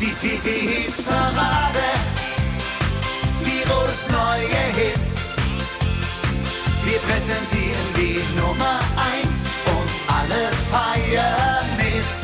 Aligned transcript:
Die 0.00 0.12
TT-Hit-Parade. 0.12 1.82
Tirols 3.42 4.06
neue 4.08 4.62
Hits. 4.76 5.34
Wir 6.84 6.98
präsentieren 7.00 7.88
die 7.96 8.22
Nummer 8.38 8.78
1 9.20 9.46
und 9.66 9.90
alle 10.06 10.52
feiern 10.70 11.66
mit. 11.76 12.14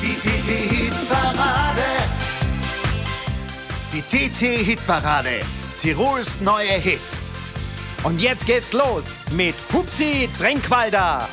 Die 0.00 0.14
TT-Hit-Parade. 0.14 1.82
Die 3.92 4.02
TT-Hit-Parade. 4.02 5.40
Tirols 5.78 6.40
neue 6.40 6.78
Hits. 6.78 7.32
Und 8.04 8.22
jetzt 8.22 8.46
geht's 8.46 8.72
los 8.72 9.16
mit 9.32 9.56
Hupsi 9.72 10.28
Drenkwalder. 10.38 11.28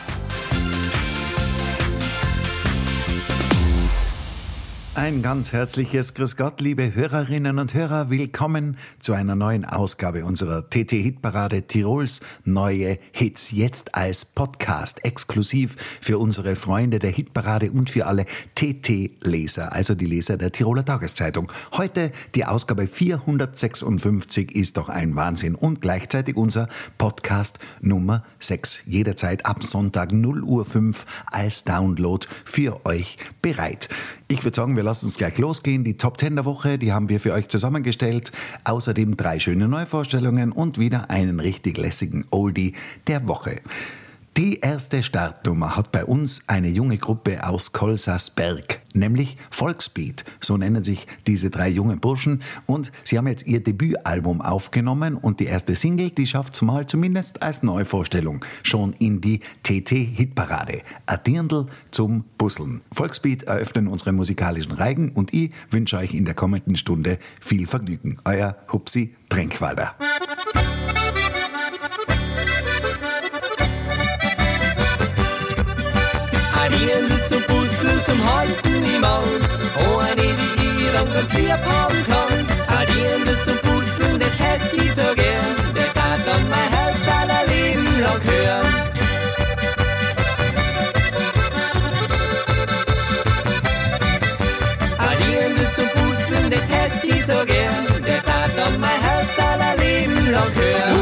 Ein 4.98 5.22
ganz 5.22 5.54
herzliches 5.54 6.16
Grüß 6.16 6.38
Gott, 6.38 6.60
liebe 6.60 6.96
Hörerinnen 6.96 7.60
und 7.60 7.76
Hörer. 7.76 8.10
Willkommen 8.10 8.78
zu 9.00 9.14
einer 9.14 9.36
neuen 9.36 9.64
Ausgabe 9.64 10.26
unserer 10.26 10.72
TT-Hitparade 10.72 11.68
Tirols 11.68 12.22
neue 12.46 12.98
Hits. 13.12 13.52
Jetzt 13.52 13.94
als 13.94 14.26
Podcast, 14.26 15.06
exklusiv 15.06 15.76
für 16.02 16.18
unsere 16.18 16.56
Freunde 16.56 16.98
der 16.98 17.12
Hitparade 17.12 17.70
und 17.70 17.92
für 17.92 18.08
alle 18.08 18.26
TT-Leser, 18.56 19.72
also 19.72 19.94
die 19.94 20.08
Leser 20.08 20.36
der 20.36 20.52
Tiroler 20.52 20.84
Tageszeitung. 20.84 21.52
Heute 21.74 22.12
die 22.34 22.46
Ausgabe 22.46 22.88
456 22.88 24.56
ist 24.56 24.78
doch 24.78 24.90
ein 24.90 25.16
Wahnsinn 25.16 25.54
und 25.54 25.80
gleichzeitig 25.80 26.36
unser 26.36 26.70
Podcast 26.98 27.60
Nummer 27.82 28.24
6. 28.40 28.88
Jederzeit 28.88 29.46
ab 29.46 29.64
Sonntag 29.64 30.12
0 30.12 30.42
Uhr 30.42 30.66
5 30.66 31.06
als 31.28 31.66
Download 31.66 32.26
für 32.46 32.84
euch 32.88 33.20
bereit. 33.44 33.90
Ich 34.30 34.44
würde 34.44 34.56
sagen, 34.56 34.76
wir 34.76 34.84
lassen 34.84 35.06
uns 35.06 35.18
gleich 35.18 35.38
losgehen. 35.38 35.86
Die 35.86 35.96
Top 35.96 36.20
10 36.20 36.36
der 36.36 36.44
Woche, 36.44 36.78
die 36.78 36.92
haben 36.92 37.08
wir 37.08 37.22
für 37.22 37.32
euch 37.32 37.48
zusammengestellt. 37.48 38.34
Außerdem 38.66 39.16
drei 39.16 39.40
schöne 39.40 39.70
Neuvorstellungen 39.70 40.52
und 40.52 40.78
wieder 40.78 41.10
einen 41.10 41.40
richtig 41.40 41.78
lässigen 41.78 42.26
Oldie 42.30 42.74
der 43.08 43.26
Woche. 43.30 43.62
Die 44.38 44.60
erste 44.60 45.02
Startnummer 45.02 45.76
hat 45.76 45.92
bei 45.92 46.06
uns 46.06 46.44
eine 46.46 46.68
junge 46.68 47.00
Gruppe 47.00 47.44
aus 47.44 47.72
Kolsasberg, 47.72 48.82
nämlich 48.94 49.36
Volksbeat. 49.50 50.26
So 50.40 50.58
nennen 50.58 50.84
sich 50.84 51.08
diese 51.26 51.50
drei 51.50 51.70
jungen 51.70 52.00
Burschen. 52.00 52.44
Und 52.68 52.92
sie 53.04 53.18
haben 53.18 53.26
jetzt 53.26 53.48
ihr 53.48 53.64
Debütalbum 53.64 54.44
aufgenommen 54.44 55.16
und 55.16 55.40
die 55.40 55.46
erste 55.46 55.74
Single, 55.74 56.12
die 56.12 56.28
schafft 56.28 56.54
es 56.54 56.62
mal 56.62 56.86
zumindest 56.86 57.42
als 57.42 57.64
Neuvorstellung 57.64 58.46
schon 58.62 58.94
in 59.00 59.22
die 59.22 59.40
TT-Hitparade. 59.64 60.84
A 61.08 61.18
Dirndl 61.18 61.66
zum 61.90 62.24
Busseln. 62.38 62.82
Volksbeat 62.92 63.42
eröffnen 63.42 63.88
unsere 63.88 64.12
musikalischen 64.12 64.74
Reigen 64.74 65.14
und 65.14 65.34
ich 65.34 65.52
wünsche 65.72 65.98
euch 65.98 66.14
in 66.14 66.26
der 66.26 66.36
kommenden 66.36 66.78
Stunde 66.78 67.18
viel 67.40 67.66
Vergnügen. 67.66 68.20
Euer 68.24 68.56
Hupsi 68.72 69.16
Tränkwalder. 69.30 69.96
Im 78.98 79.02
Maul. 79.02 79.40
Oh, 79.80 80.00
eine, 80.00 80.22
die 80.22 80.90
dann 80.92 81.08
das 81.14 81.34
Lieb 81.34 81.50
haben 81.50 82.00
kann. 82.12 82.38
Adierende 82.80 83.36
zum 83.46 83.58
Busseln, 83.70 84.20
das 84.20 84.40
hätte 84.40 84.76
ich 84.76 84.92
so 84.92 85.08
gern. 85.16 85.50
Der 85.76 85.94
tat 85.94 86.20
dann 86.26 86.44
mein 86.50 86.70
Herz 86.76 87.04
aller 87.20 87.44
Leben 87.54 88.02
lang 88.02 88.22
hören. 88.34 88.74
Adierende 95.10 95.66
zum 95.76 95.90
Busseln, 96.02 96.50
das 96.50 96.68
hätte 96.70 97.08
ich 97.08 97.26
so 97.26 97.46
gern. 97.46 98.04
Der 98.04 98.24
tat 98.24 98.52
dann 98.58 98.80
mein 98.80 99.02
Herz 99.08 99.38
aller 99.38 99.76
Leben 99.78 100.32
lang 100.32 100.52
hören. 100.56 100.97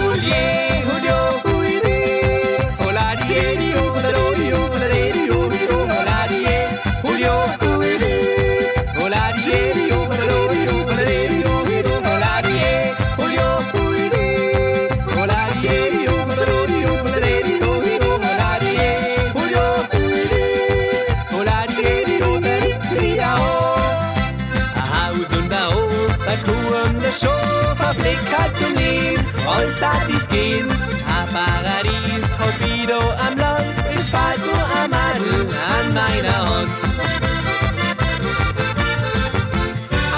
Is 30.16 30.28
gehen. 30.28 30.68
Ein 30.69 31.28
Paradies, 31.34 32.28
hab 32.40 32.56
wieder 32.59 33.00
am 33.28 33.38
Land, 33.38 33.66
es 33.96 34.09
fällt 34.09 34.41
nur 34.46 34.63
ein 34.79 34.90
Madel 34.90 35.47
an 35.78 35.94
meiner 35.94 36.40
Hand. 36.50 36.79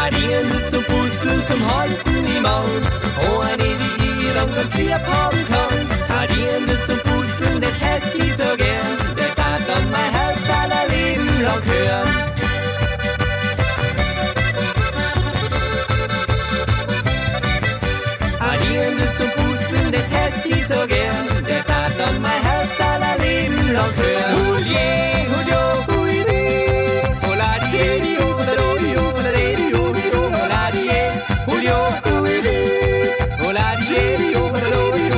Adierende 0.03 0.67
zum 0.69 0.83
Puzzeln, 0.83 1.45
zum 1.45 1.61
Halten 1.75 2.25
im 2.35 2.41
Maul, 2.41 2.81
oh 3.29 3.39
eine, 3.39 3.69
die 3.99 4.25
ihr 4.25 4.33
dann 4.33 4.53
ganz 4.55 4.73
lieb 4.75 4.91
haben 4.91 5.41
kann. 5.51 5.79
Adierende 6.21 6.75
zum 6.85 6.99
Puzzeln, 6.99 7.61
das 7.61 7.79
hätte 7.81 8.17
ich 8.25 8.35
so 8.35 8.49
gern, 8.57 8.66
Lang 23.77 23.93
hören. 23.95 24.33
Hulie, 24.35 24.89
hulio, 25.31 25.61
huili, 25.87 26.41
hola 27.25 27.49
hola 27.61 27.61
die, 27.69 28.17
hola 28.17 28.53
die, 28.81 28.97
hola 30.33 30.61
die, 30.73 30.97
hulio, 31.47 31.77
huili, 32.05 32.57
hola 33.43 33.65
hola 33.67 33.67
die, 33.77 34.33
hola 34.33 34.69
die, 34.95 35.13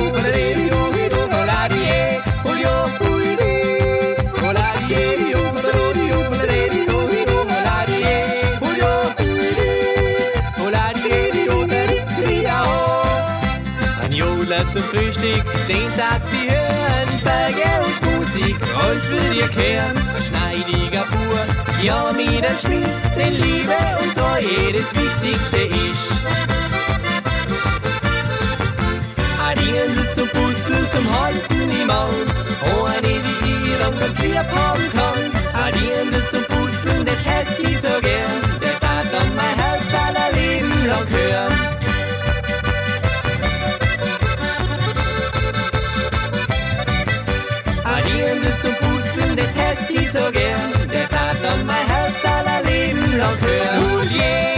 hola 1.32 1.60
die, 1.72 1.96
hulio, 2.44 2.74
huili, 2.98 3.52
hola 4.42 4.66
hola 4.68 4.68
die, 4.88 5.08
hola 5.32 5.74
die, 5.96 6.12
hola 7.40 7.76
die, 7.88 8.12
hulio, 8.60 8.92
huili, 9.20 9.70
hola 10.60 10.84
die, 11.00 11.48
hola 11.48 11.80
die, 12.28 12.44
oh. 12.44 13.08
Ein 14.04 14.12
Jola 14.12 14.60
zum 14.68 14.82
Frühstück, 14.82 15.44
den 15.66 15.88
tat 15.96 16.22
sie 16.30 16.44
hören. 16.50 17.08
Berge 17.24 17.70
und 17.86 17.94
Musik, 18.40 18.56
alles 18.74 19.10
will 19.10 19.36
ihr 19.36 19.48
kehren. 19.48 19.96
Ein 20.16 20.22
schneidiger 20.22 21.04
Bur, 21.10 21.40
ja, 21.82 22.10
mit 22.12 22.44
einem 22.44 22.58
Schmiss, 22.58 23.12
den 23.16 23.34
Liebe 23.34 23.76
und 24.02 24.14
Treue 24.14 24.72
das 24.72 24.94
Wichtigste 24.94 25.56
ist. 25.56 26.12
Adierende 29.46 30.10
zum 30.12 30.28
Puzzeln, 30.28 30.90
zum 30.90 31.20
Halten 31.20 31.70
im 31.80 31.86
Maul. 31.86 32.26
Oh, 32.62 32.84
eine, 32.84 33.08
die 33.08 33.70
ihr 33.70 33.78
ganz 33.78 34.18
lieb 34.20 34.36
haben 34.36 34.86
kann. 34.92 35.66
Adierende 35.66 36.26
zum 36.30 36.44
Puzzeln, 36.44 37.04
das 37.04 37.24
hätte 37.24 37.62
ich 37.62 37.80
so 37.80 38.00
gern. 38.00 38.40
Der 38.62 38.78
tat 38.80 39.06
dann 39.12 39.36
mein 39.36 39.56
Herz 39.58 39.92
aller 40.06 40.40
Leben 40.40 40.86
lang 40.86 41.06
hören. 41.08 41.79
Adierende 48.10 48.56
zum 48.60 48.74
Puzzeln, 48.74 49.36
das 49.36 49.54
hätte 49.54 49.92
ich 49.92 50.10
so 50.10 50.30
gern. 50.32 50.88
Der 50.92 51.08
tat 51.08 51.36
dann 51.42 51.66
mein 51.66 51.86
Herz 51.86 52.24
aller 52.24 52.62
Leben 52.70 53.16
lang 53.16 53.40
hören. 53.40 54.49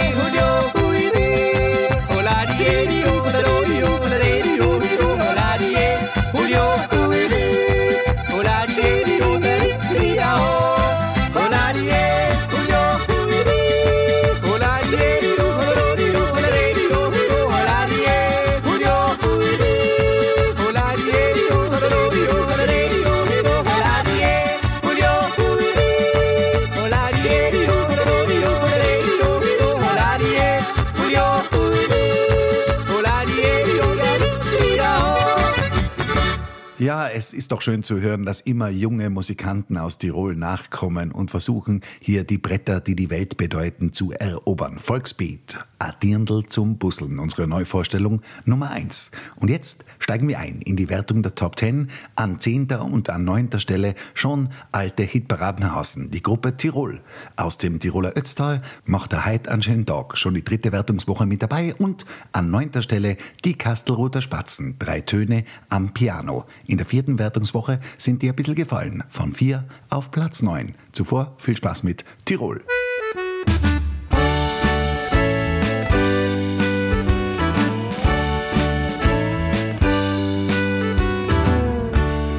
Es 37.22 37.32
ist 37.32 37.52
doch 37.52 37.62
schön 37.62 37.84
zu 37.84 38.00
hören, 38.00 38.24
dass 38.24 38.40
immer 38.40 38.68
junge 38.68 39.08
Musikanten 39.08 39.78
aus 39.78 39.96
Tirol 39.96 40.34
nachkommen 40.34 41.12
und 41.12 41.30
versuchen, 41.30 41.82
hier 42.00 42.24
die 42.24 42.36
Bretter, 42.36 42.80
die 42.80 42.96
die 42.96 43.10
Welt 43.10 43.36
bedeuten, 43.36 43.92
zu 43.92 44.10
erobern. 44.10 44.80
Volksbeat, 44.80 45.64
a 45.78 45.92
Dirndl 45.92 46.46
zum 46.46 46.78
Busseln, 46.78 47.20
unsere 47.20 47.46
Neuvorstellung 47.46 48.22
Nummer 48.44 48.72
eins. 48.72 49.12
Und 49.36 49.50
jetzt 49.50 49.84
steigen 50.00 50.26
wir 50.26 50.40
ein 50.40 50.62
in 50.62 50.74
die 50.74 50.88
Wertung 50.88 51.22
der 51.22 51.36
Top 51.36 51.54
Ten. 51.54 51.90
An 52.16 52.40
zehnter 52.40 52.84
und 52.84 53.08
an 53.08 53.24
neunter 53.24 53.60
Stelle 53.60 53.94
schon 54.14 54.48
alte 54.72 55.04
Hitparadenhausen, 55.04 56.10
die 56.10 56.22
Gruppe 56.22 56.56
Tirol. 56.56 57.02
Aus 57.36 57.56
dem 57.56 57.78
Tiroler 57.78 58.16
Ötztal 58.16 58.62
macht 58.84 59.12
er 59.12 59.26
heute 59.26 59.48
einen 59.52 59.62
schönen 59.62 59.86
Tag, 59.86 60.18
schon 60.18 60.34
die 60.34 60.44
dritte 60.44 60.72
Wertungswoche 60.72 61.26
mit 61.26 61.40
dabei 61.40 61.72
und 61.76 62.04
an 62.32 62.50
neunter 62.50 62.82
Stelle 62.82 63.16
die 63.44 63.54
Kastelruther 63.54 64.22
Spatzen, 64.22 64.74
drei 64.80 65.02
Töne 65.02 65.44
am 65.68 65.94
Piano. 65.94 66.46
In 66.66 66.78
der 66.78 66.86
vierten 66.86 67.11
Wertungswoche 67.18 67.80
sind 67.98 68.22
die 68.22 68.28
ein 68.28 68.36
bisschen 68.36 68.54
gefallen. 68.54 69.04
Von 69.08 69.34
vier 69.34 69.64
auf 69.90 70.10
Platz 70.10 70.42
neun. 70.42 70.74
Zuvor 70.92 71.34
viel 71.38 71.56
Spaß 71.56 71.82
mit 71.82 72.04
Tirol. 72.24 72.62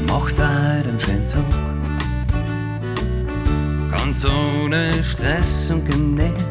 Macht 0.08 0.40
einen 0.40 1.00
schönen 1.00 1.28
Tag. 1.28 1.44
Ganz 3.92 4.26
ohne 4.26 5.04
Stress 5.04 5.72
und 5.72 5.90
genäht, 5.90 6.43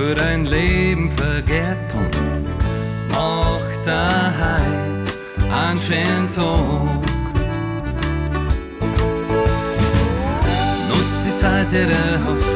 für 0.00 0.14
dein 0.14 0.46
Leben 0.46 1.10
vergehrt 1.10 1.92
und 1.92 2.16
macht 3.10 3.80
da 3.84 4.32
heut 4.40 5.08
einen 5.52 5.78
schönen 5.78 6.30
Tag. 6.30 7.02
Nutzt 10.88 11.20
die 11.26 11.36
Zeit, 11.36 11.66
die 11.70 11.84
du 11.92 12.02
hast, 12.24 12.48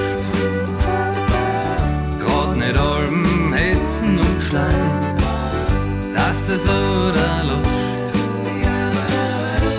grad 2.25 2.56
nicht 2.56 2.79
allem 2.79 3.52
Hetzen 3.52 4.19
und 4.19 4.43
Schleim, 4.43 5.00
dass 6.14 6.47
du 6.47 6.56
so 6.56 6.70
da 7.19 7.43
lust. 7.43 8.14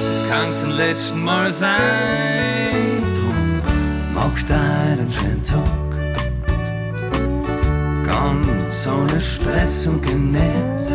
Das 0.09 0.29
kann's 0.29 0.63
ein 0.65 0.71
letzten 0.71 1.23
Mal 1.23 1.51
sein, 1.51 3.01
drum 3.17 3.61
mach 4.13 4.39
deinen 4.43 5.09
schönen 5.09 5.41
Tag. 5.41 5.74
Ganz 8.15 8.87
ohne 8.87 9.19
Stress 9.19 9.87
und 9.87 10.01
genährt, 10.01 10.89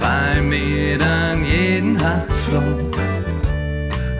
bei 0.00 0.40
mir 0.40 0.96
dann 0.96 1.44
jeden 1.44 1.94
Herzschlag 1.98 2.64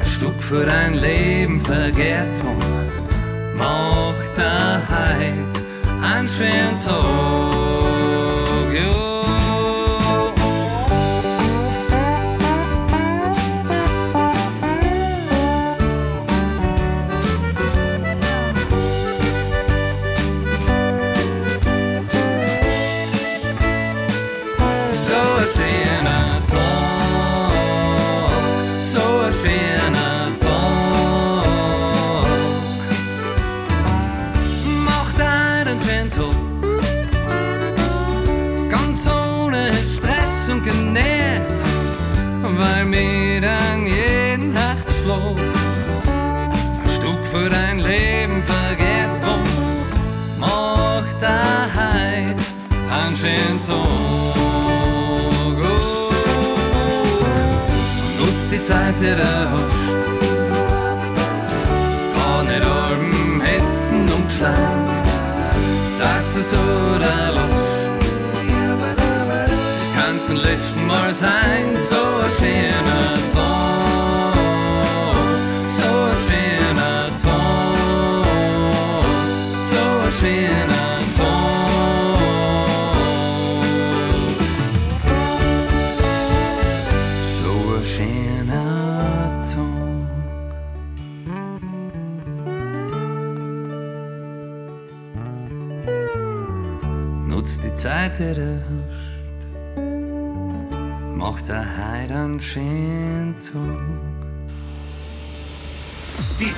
ein 0.00 0.06
Stück 0.06 0.42
für 0.42 0.66
dein 0.66 0.92
Leben 0.94 1.58
vergehrt 1.58 2.42
und 2.42 3.56
macht 3.56 4.32
da 4.36 4.82
heut 4.90 6.04
einen 6.04 6.28
schönen 6.28 6.78
Tag. 6.84 7.75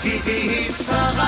Die 0.00 0.10
TT-Hit-Parade. 0.10 1.27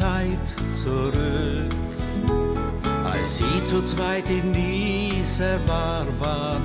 Zeit 0.00 0.48
zurück, 0.82 1.74
als 3.04 3.36
sie 3.36 3.62
zu 3.64 3.84
zweit 3.84 4.30
in 4.30 4.50
dieser 4.50 5.58
Bar 5.66 6.06
waren, 6.18 6.62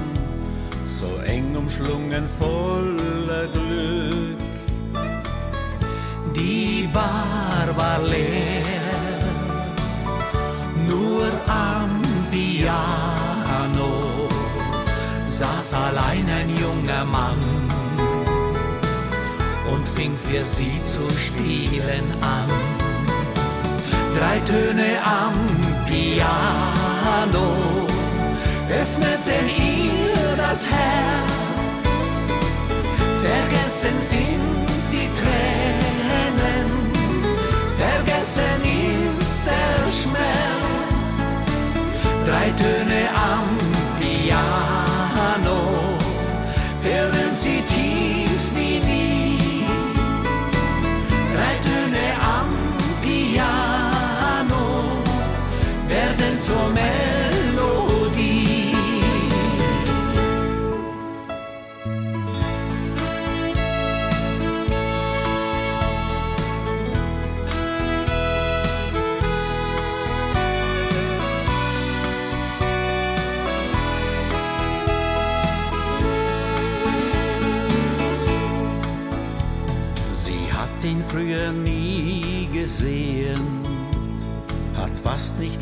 so 0.86 1.22
eng 1.26 1.54
umschlungen 1.54 2.30
voller 2.30 3.48
Glück. 3.52 4.40
Die 6.34 6.88
Bar 6.94 7.68
war 7.76 8.00
leer, 8.08 9.24
nur 10.90 11.28
am 11.48 12.02
Piano 12.32 13.94
saß 15.26 15.74
allein 15.74 16.26
ein 16.30 16.50
junger 16.56 17.04
Mann 17.04 17.44
und 19.74 19.86
fing 19.86 20.16
für 20.18 20.46
sie 20.46 20.80
zu 20.86 21.04
spielen 21.18 22.08
an. 22.22 22.45
Drei 24.18 24.40
Töne 24.40 24.98
am 25.04 25.34
Piano 25.86 27.48
öffneten 28.70 29.46
ihr 29.58 30.38
das 30.38 30.70
Herz. 30.70 31.36
Vergessen 33.22 34.00
sind 34.00 34.68
die 34.90 35.10
Tränen, 35.20 36.68
vergessen 37.78 38.62
ist 38.64 39.42
der 39.46 39.92
Schmerz. 39.92 41.36
Drei 42.26 42.52
Töne 42.52 43.10
am 43.14 43.48
Piano 44.00 44.95
Piano 56.46 56.76
werden 56.76 56.95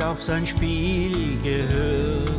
auf 0.04 0.22
sein 0.22 0.46
Spiel 0.46 1.40
gehört. 1.42 2.30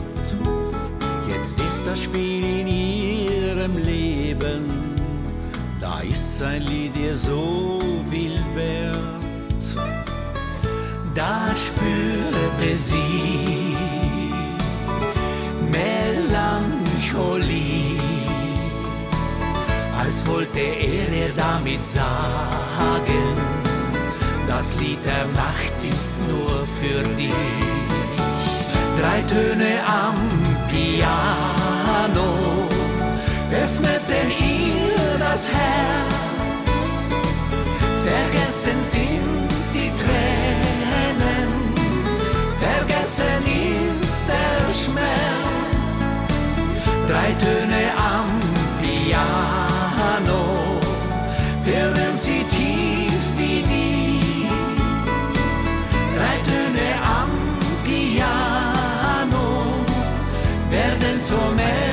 Jetzt 1.28 1.59
ist 1.61 1.80
das 1.87 2.02
Spiel 2.02 2.44
in 2.61 2.68
ihrem 2.68 3.76
Leben, 3.78 4.94
da 5.80 6.00
ist 6.00 6.38
sein 6.38 6.62
Lied 6.62 6.97
ihr 6.97 7.16
so 7.16 7.80
viel 8.11 8.38
wert. 8.54 8.94
Da 11.14 11.54
spürte 11.56 12.76
sie 12.76 13.76
Melancholie, 15.71 16.37
als 19.99 20.26
wollte 20.26 20.59
er 20.59 21.09
ihr 21.09 21.33
damit 21.37 21.85
sagen, 21.85 23.35
das 24.47 24.75
Lied 24.78 25.04
der 25.04 25.26
Nacht 25.28 25.75
ist 25.88 26.14
nur 26.28 26.63
für 26.85 27.03
dich. 27.17 27.33
Drei 29.00 29.21
Töne 29.23 29.73
am 29.87 30.17
Piano 30.69 32.29
öffneten 33.64 34.29
ihr 34.38 35.19
das 35.19 35.43
Herz. 35.57 36.75
Vergessen 38.09 38.81
sind 38.83 39.50
die 39.76 39.91
Tränen, 40.03 41.50
vergessen 42.64 43.43
ist 43.81 44.23
der 44.33 44.64
Schmerz. 44.83 46.19
Drei 47.09 47.31
Töne 47.45 47.83
am 48.14 48.29
Piano, 48.83 50.43
werden 61.35 61.55
zur 61.59 61.84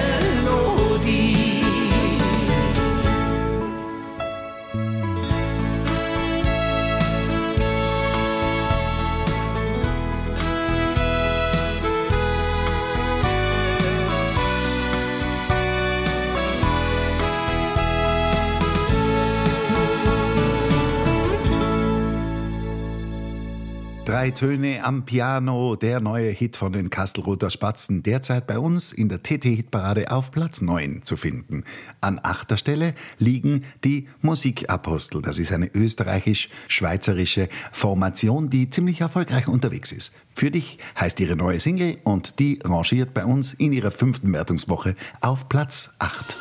Drei 24.21 24.29
Töne 24.29 24.83
am 24.83 25.03
Piano, 25.03 25.75
der 25.75 25.99
neue 25.99 26.29
Hit 26.29 26.55
von 26.55 26.71
den 26.71 26.91
Kastelruther 26.91 27.49
Spatzen, 27.49 28.03
derzeit 28.03 28.45
bei 28.45 28.59
uns 28.59 28.93
in 28.93 29.09
der 29.09 29.23
TT-Hitparade 29.23 30.11
auf 30.11 30.29
Platz 30.29 30.61
9 30.61 31.01
zu 31.03 31.17
finden. 31.17 31.63
An 32.01 32.19
achter 32.21 32.57
Stelle 32.57 32.93
liegen 33.17 33.63
die 33.83 34.07
Musikapostel. 34.21 35.23
Das 35.23 35.39
ist 35.39 35.51
eine 35.51 35.73
österreichisch-schweizerische 35.73 37.49
Formation, 37.71 38.51
die 38.51 38.69
ziemlich 38.69 39.01
erfolgreich 39.01 39.47
unterwegs 39.47 39.91
ist. 39.91 40.15
Für 40.35 40.51
dich 40.51 40.77
heißt 40.99 41.19
ihre 41.19 41.35
neue 41.35 41.59
Single 41.59 41.97
und 42.03 42.37
die 42.37 42.59
rangiert 42.63 43.15
bei 43.15 43.25
uns 43.25 43.53
in 43.53 43.71
ihrer 43.73 43.89
fünften 43.89 44.31
Wertungswoche 44.33 44.93
auf 45.21 45.49
Platz 45.49 45.95
8. 45.97 46.37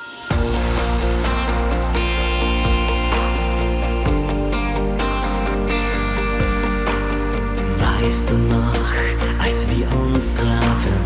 Weißt 8.03 8.31
du 8.31 8.35
noch, 8.35 9.45
als 9.45 9.67
wir 9.69 9.87
uns 10.01 10.33
trafen, 10.33 11.05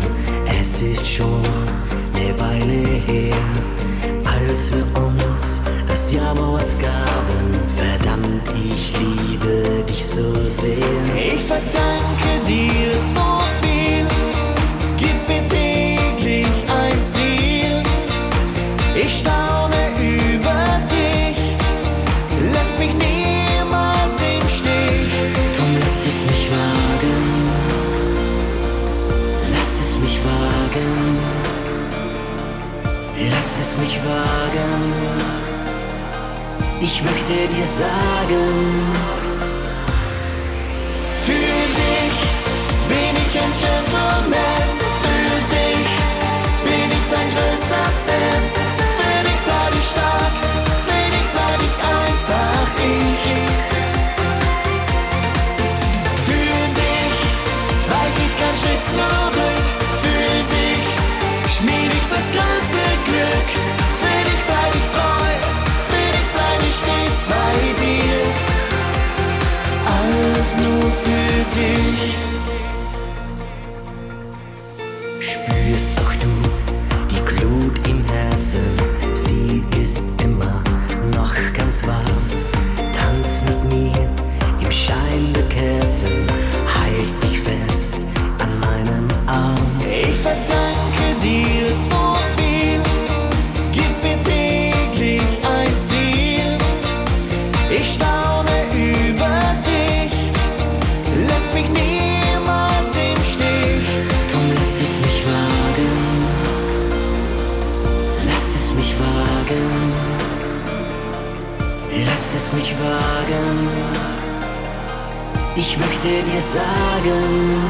es 0.61 0.81
ist 0.81 1.05
schon 1.05 1.43
eine 2.13 2.39
Weile 2.39 2.87
her, 3.05 3.35
als 4.23 4.71
wir 4.71 4.85
uns 5.03 5.61
das 5.89 6.13
Ja-Wort 6.13 6.79
gaben. 6.79 7.59
Verdammt, 7.75 8.43
ich 8.55 8.93
liebe 8.97 9.83
dich 9.89 10.05
so 10.05 10.33
sehr. 10.47 10.77
Ich 11.15 11.43
verdanke 11.43 12.47
dir 12.47 13.01
so 13.01 13.41
viel, 13.61 14.07
gibst 14.95 15.27
mir 15.27 15.43
täglich 15.43 16.47
ein 16.69 17.03
Ziel. 17.03 17.83
Ich 18.95 19.19
staune 19.19 19.44
Lass 33.57 33.67
es 33.67 33.77
mich 33.77 33.97
wagen. 34.03 34.93
Ich 36.81 37.01
möchte 37.03 37.33
dir 37.55 37.65
sagen, 37.65 38.43
Für 41.23 41.31
dich 41.79 42.17
bin 42.89 43.15
ich 43.23 43.33
ein 43.43 43.53
Gentleman, 43.61 44.67
für 45.03 45.35
dich 45.55 45.89
bin 46.65 46.87
ich 46.97 47.05
dein 47.09 47.29
größter 47.33 47.87
Fan. 48.05 48.43
Für 48.99 49.19
dich 49.23 49.39
bleib 49.45 49.73
ich 49.79 49.87
stark, 49.87 50.33
für 50.87 51.05
dich 51.15 51.27
bleib 51.35 51.59
ich 51.67 51.75
einfach 52.03 52.67
ich. 52.83 53.25
Für 56.27 56.57
dich 56.81 57.17
weich 57.89 58.17
ich 58.25 58.33
keinen 58.37 58.57
Schritt 58.57 58.83
zurück, 58.83 59.24
das 62.25 62.31
größte 62.31 62.83
Glück. 63.05 63.49
Für 64.01 64.23
dich 64.23 64.41
bleib 64.47 64.75
ich 64.75 64.87
treu, 64.93 65.31
für 65.89 66.11
dich 66.11 66.27
bleib 66.33 66.61
ich 66.67 66.75
stets 66.75 67.25
bei 67.25 67.55
dir. 67.81 68.21
Alles 69.85 70.57
nur 70.57 70.91
für 70.91 71.59
dich. 71.59 72.34
Ich 115.77 115.81
möchte 115.81 116.07
dir 116.07 116.41
sagen, 116.41 117.61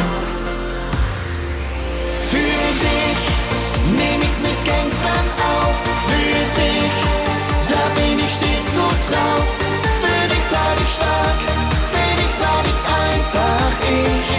Für 2.30 2.38
dich 2.86 3.22
nehm 3.98 4.22
ich's 4.22 4.42
mit 4.42 4.64
Gangstern 4.64 5.28
auf. 5.42 5.76
Für 6.06 6.62
dich, 6.62 6.94
da 7.68 7.82
bin 7.96 8.20
ich 8.20 8.32
stets 8.32 8.70
gut 8.70 9.02
drauf. 9.10 9.50
Für 10.02 10.28
dich 10.30 10.46
bleib 10.52 10.78
ich 10.86 10.94
stark, 10.94 11.40
für 11.94 12.12
dich 12.22 12.34
bleib 12.38 12.66
ich 12.74 12.82
einfach 13.08 13.74
ich. 13.90 14.30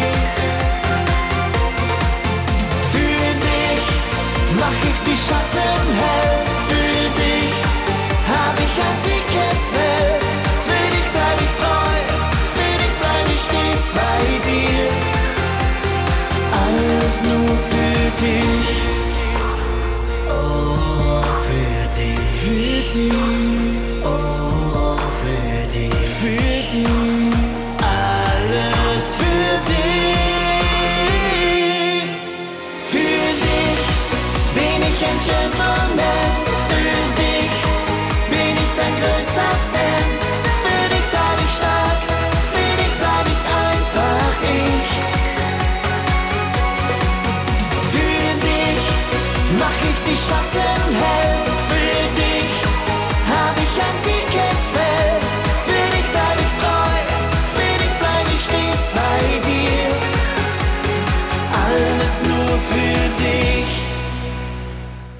Für 2.93 3.27
dich 3.47 3.85
mach 4.61 4.79
ich 4.91 4.99
die 5.11 5.19
Schatten 5.27 5.76
Alles 17.17 17.29
nur 17.29 17.57
für 17.57 18.11
dich. 18.21 18.77
oh, 20.29 21.23
für 21.47 21.85
dich. 21.97 22.19
Für 22.43 22.99
dich, 22.99 23.76
für 63.17 63.23
dich. 63.23 63.56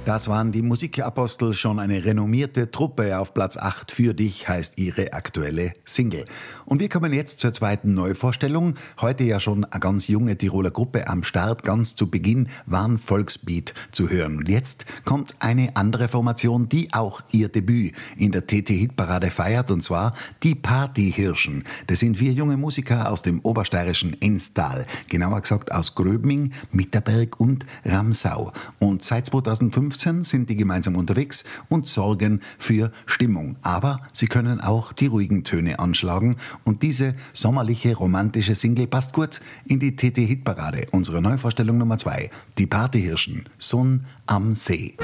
Das 0.07 0.29
waren 0.29 0.53
die 0.53 0.63
Musikapostel, 0.63 1.53
schon 1.53 1.81
eine 1.81 2.05
renommierte 2.05 2.71
Truppe. 2.71 3.19
Auf 3.19 3.35
Platz 3.35 3.57
8 3.57 3.91
für 3.91 4.15
dich 4.15 4.49
heißt 4.49 4.79
ihre 4.79 5.13
aktuelle 5.13 5.73
Single. 5.85 6.27
Und 6.65 6.79
wir 6.79 6.89
kommen 6.89 7.13
jetzt 7.13 7.41
zur 7.41 7.53
zweiten 7.53 7.93
Neuvorstellung. 7.93 8.77
Heute 9.01 9.25
ja 9.25 9.41
schon 9.41 9.65
eine 9.65 9.81
ganz 9.81 10.07
junge 10.07 10.39
Tiroler 10.39 10.71
Gruppe 10.71 11.09
am 11.09 11.25
Start. 11.25 11.65
Ganz 11.65 11.97
zu 11.97 12.09
Beginn 12.09 12.49
waren 12.67 12.99
Volksbeat 12.99 13.75
zu 13.91 14.09
hören. 14.09 14.37
Und 14.37 14.49
jetzt 14.49 14.87
kommt 15.05 15.35
eine 15.41 15.75
andere 15.75 16.07
Formation, 16.07 16.69
die 16.69 16.95
auch 16.95 17.21
ihr 17.33 17.49
Debüt 17.49 17.93
in 18.17 18.31
der 18.31 18.47
TT-Hitparade 18.47 19.33
feiert. 19.33 19.73
Und 19.73 19.83
zwar 19.83 20.15
die 20.45 20.55
Partyhirschen. 20.55 21.65
Das 21.89 21.99
sind 21.99 22.19
vier 22.19 22.31
junge 22.31 22.57
Musiker 22.57 23.11
aus 23.11 23.23
dem 23.23 23.41
obersteirischen 23.41 24.23
Enstal. 24.23 24.87
Genauer 25.11 25.41
gesagt 25.41 25.73
aus 25.73 25.97
Gröbming, 25.97 26.53
Mitterberg 26.71 27.41
und 27.41 27.67
Ramsau. 27.85 28.53
Und 28.79 29.03
seit 29.03 29.27
2015 29.97 30.25
sind 30.25 30.51
die 30.51 30.57
gemeinsam 30.57 30.97
unterwegs 30.97 31.45
und 31.69 31.89
sorgen 31.89 32.41
für 32.59 32.93
Stimmung. 33.07 33.57
Aber 33.63 34.01
sie 34.13 34.27
können 34.27 34.61
auch 34.61 34.93
die 34.93 35.07
ruhigen 35.07 35.45
Töne 35.45 35.79
anschlagen. 35.79 36.37
Und 36.65 36.83
diese 36.83 37.15
sommerliche, 37.33 37.97
romantische 37.97 38.55
Single 38.55 38.87
passt 38.87 39.13
gut 39.13 39.41
in 39.65 39.81
die 39.81 39.97
TT-Hitparade. 39.97 40.87
Unsere 40.93 41.23
Neuvorstellung 41.23 41.79
Nummer 41.79 41.99
zwei. 41.99 42.31
Die 42.59 42.67
Partyhirschen. 42.67 43.49
Sonn 43.59 44.05
am 44.27 44.55
See. 44.55 44.95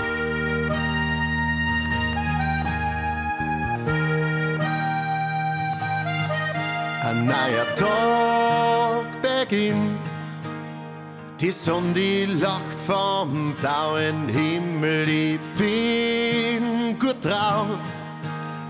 Ein 7.04 7.26
neuer 7.26 7.66
Tag 7.76 9.22
beginnt. 9.22 10.12
Die 11.42 11.50
Sonne, 11.50 11.92
die 11.92 12.25
lacht 12.40 12.78
vom 12.87 13.52
blauen 13.61 14.28
Himmel. 14.28 15.08
Ich 15.08 15.40
bin 15.58 16.96
gut 17.00 17.16
drauf. 17.20 17.80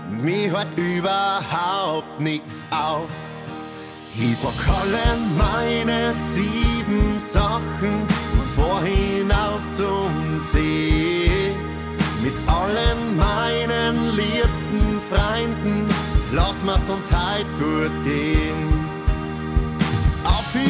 Mir 0.09 0.49
hört 0.49 0.75
überhaupt 0.75 2.19
nichts 2.19 2.65
auf. 2.71 3.07
Ich 4.17 4.35
pack 4.41 4.75
alle 4.75 5.19
meine 5.37 6.15
sieben 6.15 7.19
Sachen 7.19 8.07
vorhin 8.55 9.31
aus 9.31 9.77
zum 9.77 10.39
See. 10.51 11.51
Mit 12.23 12.33
allen 12.47 13.15
meinen 13.15 14.15
liebsten 14.15 14.99
Freunden 15.11 15.87
lass 16.31 16.63
mir's 16.63 16.89
uns 16.89 17.11
heut 17.11 17.45
gut 17.59 17.91
gehen. 18.03 18.92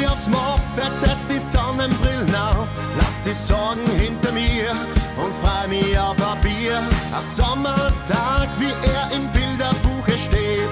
Wie 0.04 0.08
aufs 0.08 0.28
Moped, 0.28 0.98
setz 0.98 1.28
die 1.28 1.40
Sonnenbrillen 1.40 2.36
auf, 2.36 2.68
lass 2.98 3.22
die 3.22 3.32
Sorgen 3.32 3.90
hinter 3.98 4.34
mir 4.34 4.72
und 5.16 5.34
freu 5.38 5.66
mich 5.70 5.98
auf 5.98 6.18
ein 6.22 6.42
Bier. 6.42 6.80
Ein 7.16 7.24
Sommertag, 7.24 8.50
wie 8.60 8.74
er 8.92 9.16
im 9.16 9.32
Bilderbuche 9.32 10.18
steht, 10.18 10.68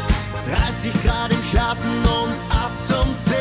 30 0.68 0.92
Grad 1.06 1.32
im 1.32 1.42
Schatten 1.46 2.00
und 2.02 2.36
ab 2.50 2.74
zum 2.84 3.16
See. 3.16 3.38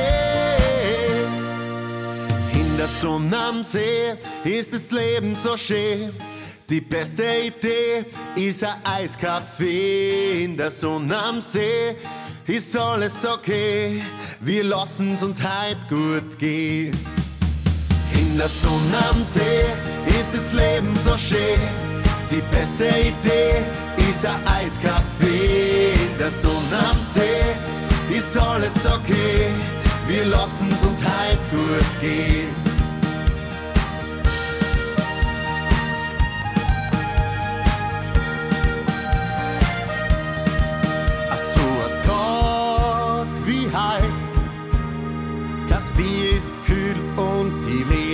In 2.53 2.77
der 2.77 2.87
Sonne 2.87 3.37
am 3.37 3.65
See 3.65 4.15
ist 4.45 4.73
das 4.73 4.93
Leben 4.93 5.35
so 5.35 5.57
schön. 5.57 6.13
Die 6.69 6.81
beste 6.81 7.25
Idee 7.49 8.05
ist 8.37 8.63
ein 8.63 8.75
Eiskaffee 8.85 10.45
in 10.45 10.57
der 10.57 10.71
Sonne 10.71 11.21
am 11.21 11.43
See. 11.43 11.97
Ist 12.51 12.77
alles 12.77 13.25
okay, 13.25 14.03
wir 14.41 14.65
lassen's 14.65 15.23
uns 15.23 15.41
heut 15.41 15.89
gut 15.89 16.37
gehen. 16.37 16.99
In 18.13 18.37
der 18.37 18.49
Sonne 18.49 18.99
am 19.09 19.23
See 19.23 19.67
ist 20.19 20.35
das 20.35 20.53
Leben 20.53 20.93
so 20.97 21.17
schön. 21.17 21.61
Die 22.29 22.43
beste 22.53 22.89
Idee 22.89 23.63
ist 24.11 24.27
ein 24.27 24.45
Eiskaffee 24.49 25.93
in 25.93 26.19
der 26.19 26.33
Sonne 26.33 26.79
am 26.91 26.99
See. 27.01 27.55
Ist 28.13 28.37
alles 28.37 28.85
okay, 28.85 29.47
wir 30.09 30.25
lassen's 30.25 30.83
uns 30.83 31.05
heut 31.05 31.51
gut 31.53 32.01
gehen. 32.01 32.70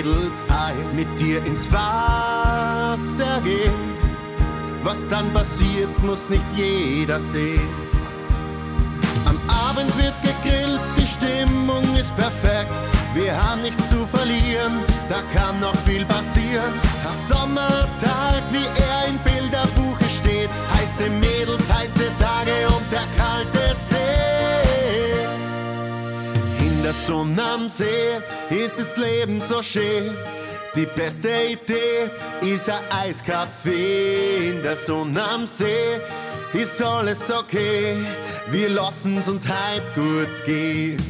Die 0.07 0.15
Mädels 0.15 0.45
heiß. 0.49 0.95
Mit 0.95 1.21
dir 1.21 1.45
ins 1.45 1.71
Wasser 1.73 3.41
gehen. 3.43 3.97
Was 4.83 5.07
dann 5.09 5.33
passiert, 5.33 5.91
muss 6.03 6.29
nicht 6.29 6.45
jeder 6.55 7.21
sehen. 7.21 7.69
Am 9.25 9.39
Abend 9.49 9.91
wird 9.99 10.15
gegrillt, 10.23 10.81
die 10.97 11.07
Stimmung 11.07 11.83
ist 11.97 12.15
perfekt. 12.15 12.71
Wir 13.15 13.33
haben 13.35 13.63
nichts 13.63 13.89
zu 13.91 14.07
verlieren, 14.07 14.85
da 15.09 15.23
kann 15.35 15.59
noch 15.59 15.75
viel 15.85 16.05
passieren. 16.05 16.73
Ein 17.09 17.19
Sommertag, 17.29 18.43
wie 18.53 18.67
er 18.67 19.09
im 19.09 19.19
Bilderbuche 19.19 19.96
der 26.87 26.95
Sonne 26.95 27.43
am 27.43 27.69
See 27.69 28.21
ist 28.49 28.79
das 28.79 28.97
Leben 28.97 29.41
so 29.41 29.61
schön. 29.61 30.17
Die 30.77 30.87
beste 30.95 31.29
Idee 31.51 32.09
ist 32.43 32.71
ein 32.71 32.79
Eiskaffee 32.91 34.51
in 34.51 34.63
der 34.63 34.77
Sonne 34.77 35.21
am 35.21 35.49
See. 35.49 35.99
Ist 36.53 36.81
alles 36.81 37.29
okay, 37.29 37.97
wir 38.53 38.69
lassen's 38.69 39.27
uns 39.27 39.49
heut 39.49 39.83
gut 39.97 40.29
gehen. 40.45 41.03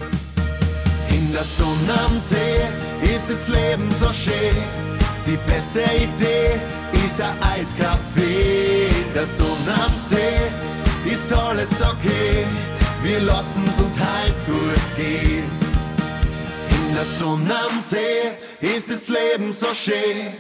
In 1.11 1.31
der 1.35 1.45
Sonne 1.45 1.95
am 2.07 2.19
See 2.21 2.63
ist 3.15 3.29
das 3.29 3.47
Leben 3.49 3.91
so 4.01 4.11
schön. 4.15 4.57
Die 5.27 5.39
beste 5.47 5.81
Idee 5.81 6.59
ist 7.05 7.21
ein 7.21 7.37
Eiskaffee 7.55 8.87
in 8.87 9.13
der 9.15 9.27
Sonne 9.27 9.75
am 9.85 9.93
See. 9.99 10.41
Ist 11.05 11.31
alles 11.35 11.83
okay, 11.83 12.47
wir 13.03 13.21
lassen's 13.21 13.79
uns 13.79 13.99
heut 14.01 14.47
gut 14.47 14.97
gehen. 14.97 15.66
In 16.97 17.03
der 17.03 17.19
Sonne 17.19 17.55
am 17.55 17.79
See 17.83 18.33
ist 18.63 18.91
das 18.91 19.09
Leben 19.09 19.53
so 19.53 19.67
schön. 19.75 20.33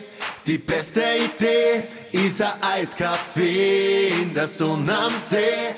Die 0.46 0.56
beste 0.56 1.02
Idee 1.02 1.82
ist 2.12 2.40
ein 2.40 2.52
Eiskaffee 2.62 4.08
in 4.22 4.32
der 4.32 4.48
Sonne 4.48 4.96
am 4.96 5.12
See. 5.20 5.74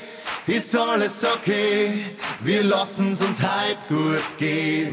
Ist 0.46 0.76
alles 0.76 1.24
okay, 1.24 2.04
wir 2.44 2.62
lassen's 2.62 3.20
uns 3.20 3.42
heut 3.42 3.88
gut 3.88 4.38
gehen. 4.38 4.90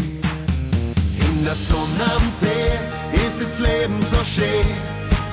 In 1.20 1.46
der 1.46 1.54
Sonne 1.54 2.04
am 2.16 2.32
See 2.32 2.72
ist 3.24 3.42
das 3.42 3.60
Leben 3.60 4.02
so 4.02 4.24
schön. 4.24 4.66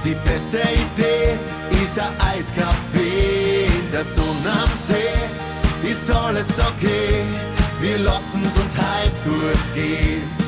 Die 0.05 0.17
beste 0.29 0.59
Idee 0.59 1.39
ist 1.83 1.99
ein 1.99 2.13
Eiskaffee 2.21 3.69
in 3.69 3.91
der 3.91 4.05
Sonne 4.05 4.53
am 4.53 4.71
See. 4.77 5.89
Ist 5.91 6.11
alles 6.11 6.59
okay, 6.59 7.25
wir 7.81 7.99
lassen's 8.01 8.55
uns 8.55 8.77
heut 8.77 9.25
gut 9.25 9.75
gehen. 9.75 10.42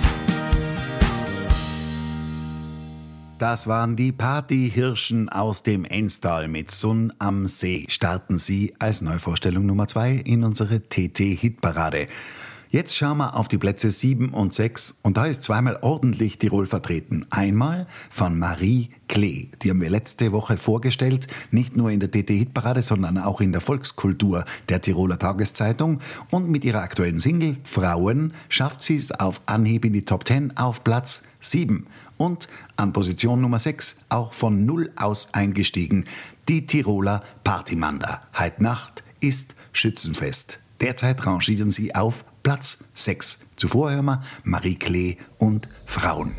Das 3.38 3.66
waren 3.66 3.96
die 3.96 4.12
Partyhirschen 4.12 5.28
aus 5.28 5.64
dem 5.64 5.84
Enstal 5.84 6.46
mit 6.46 6.70
Sonn 6.70 7.12
am 7.18 7.48
See. 7.48 7.84
Starten 7.88 8.38
sie 8.38 8.74
als 8.78 9.00
Neuvorstellung 9.00 9.66
Nummer 9.66 9.88
zwei 9.88 10.12
in 10.12 10.44
unsere 10.44 10.80
TT-Hitparade. 10.80 12.06
Jetzt 12.70 12.96
schauen 12.96 13.18
wir 13.18 13.36
auf 13.36 13.48
die 13.48 13.58
Plätze 13.58 13.90
7 13.90 14.30
und 14.30 14.54
6 14.54 15.00
und 15.02 15.16
da 15.16 15.26
ist 15.26 15.42
zweimal 15.44 15.78
ordentlich 15.82 16.38
Tirol 16.38 16.66
vertreten. 16.66 17.26
Einmal 17.30 17.86
von 18.10 18.38
Marie 18.38 18.90
Klee, 19.08 19.48
die 19.62 19.70
haben 19.70 19.80
wir 19.80 19.90
letzte 19.90 20.32
Woche 20.32 20.56
vorgestellt, 20.56 21.28
nicht 21.50 21.76
nur 21.76 21.90
in 21.90 22.00
der 22.00 22.10
TT-Hitparade, 22.10 22.82
sondern 22.82 23.18
auch 23.18 23.40
in 23.40 23.52
der 23.52 23.60
Volkskultur 23.60 24.44
der 24.68 24.80
Tiroler 24.80 25.18
Tageszeitung. 25.18 26.00
Und 26.30 26.50
mit 26.50 26.64
ihrer 26.64 26.82
aktuellen 26.82 27.20
Single 27.20 27.58
Frauen 27.64 28.32
schafft 28.48 28.82
sie 28.82 28.96
es 28.96 29.12
auf 29.12 29.40
Anhieb 29.46 29.84
in 29.84 29.92
die 29.92 30.04
Top 30.04 30.26
10 30.26 30.56
auf 30.56 30.82
Platz 30.82 31.24
7. 31.40 31.86
Und 32.16 32.48
an 32.77 32.92
Position 32.92 33.40
Nummer 33.40 33.59
6 33.59 34.05
auch 34.09 34.33
von 34.33 34.64
Null 34.64 34.92
aus 34.96 35.35
eingestiegen, 35.35 36.07
die 36.48 36.66
Tiroler 36.66 37.22
Partymanda. 37.42 38.22
Heute 38.38 38.62
Nacht 38.62 39.03
ist 39.20 39.55
Schützenfest. 39.72 40.59
Derzeit 40.81 41.27
rangieren 41.27 41.70
sie 41.70 41.94
auf 41.94 42.24
Platz 42.42 42.85
6. 42.94 43.46
Zuvor 43.57 43.90
hören 43.90 44.05
wir 44.05 44.22
Marie 44.44 44.74
Klee 44.74 45.16
und 45.38 45.68
Frauen. 45.87 46.35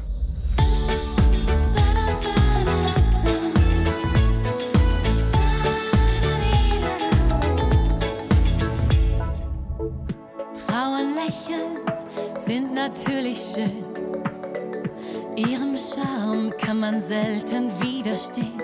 Frauen 10.67 11.15
lächeln 11.15 11.79
sind 12.37 12.73
natürlich 12.73 13.39
schön. 13.39 13.94
Ihrem 15.35 15.75
Charme 15.77 16.51
kann 16.57 16.79
man 16.79 17.01
selten 17.01 17.69
widerstehen. 17.81 18.61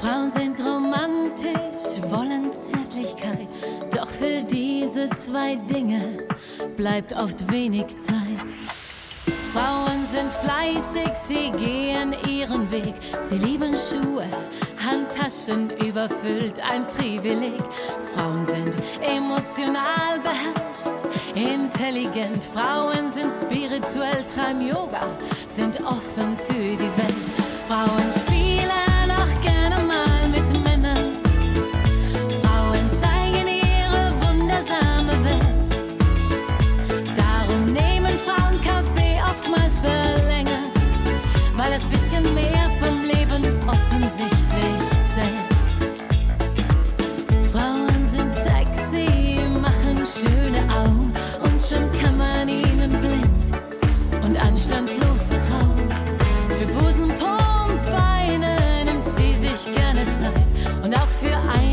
Frauen 0.00 0.30
sind 0.30 0.58
romantisch, 0.60 2.00
wollen 2.08 2.50
Zärtlichkeit. 2.54 3.48
Doch 3.94 4.08
für 4.08 4.42
diese 4.42 5.10
zwei 5.10 5.56
Dinge 5.56 6.26
bleibt 6.76 7.12
oft 7.12 7.50
wenig 7.52 7.86
Zeit. 7.98 8.48
Frauen 9.52 10.06
sind 10.06 10.32
fleißig, 10.32 11.14
sie 11.14 11.50
gehen 11.50 12.14
ihren 12.26 12.70
Weg. 12.70 12.94
Sie 13.20 13.36
lieben 13.36 13.74
Schuhe, 13.76 14.24
Handtaschen 14.84 15.70
überfüllt, 15.86 16.60
ein 16.60 16.86
Privileg. 16.86 17.62
Frauen 18.14 18.44
sind 18.44 18.76
emotional 19.00 20.18
beherrscht, 20.22 21.06
intelligent. 21.34 22.44
Frauen 22.44 23.08
sind 23.08 23.32
spirituell, 23.32 24.24
treiben 24.24 24.62
Yoga, 24.62 25.06
sind 25.46 25.80
offen 25.84 26.36
für 26.36 26.76
die 26.76 26.78
Welt. 26.78 27.42
Frauen 27.68 28.31
anstandslos 54.72 55.28
vertrauen. 55.28 55.88
Für 56.58 56.66
Busen, 56.66 57.08
Po 57.08 57.72
und 57.72 57.84
Beine 57.90 58.84
nimmt 58.84 59.06
sie 59.06 59.34
sich 59.34 59.74
gerne 59.74 60.08
Zeit 60.10 60.52
und 60.82 60.94
auch 60.94 61.08
für 61.08 61.36
einen 61.58 61.71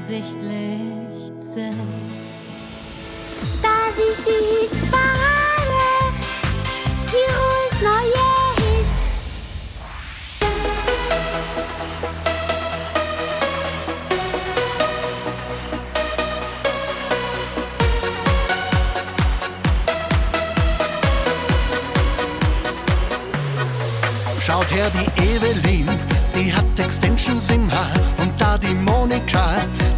offensichtlich 0.00 1.32
zählt. 1.40 1.74
Das 3.62 3.94
ist 3.98 4.26
die 4.26 4.76
Hitparade. 4.76 6.14
Tirols 7.06 7.76
neue. 7.82 8.30
Schaut 24.40 24.72
her, 24.72 24.90
die 24.90 25.06
Evelyn, 25.22 25.88
die 26.40 26.52
hat 26.52 26.78
Extensions 26.78 27.50
im 27.50 27.70
Haar. 27.70 27.92
Und 28.18 28.32
da 28.40 28.56
die 28.56 28.74
Monika, 28.74 29.46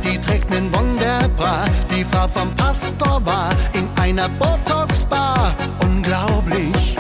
die 0.03 0.19
trägt 0.19 0.51
nen 0.51 0.73
Wunderbra. 0.75 1.65
Die 1.91 2.05
Frau 2.05 2.27
vom 2.27 2.55
Pastor 2.55 3.25
war 3.25 3.51
in 3.73 3.89
einer 4.01 4.29
Botox-Bar. 4.41 5.55
Unglaublich. 5.81 6.97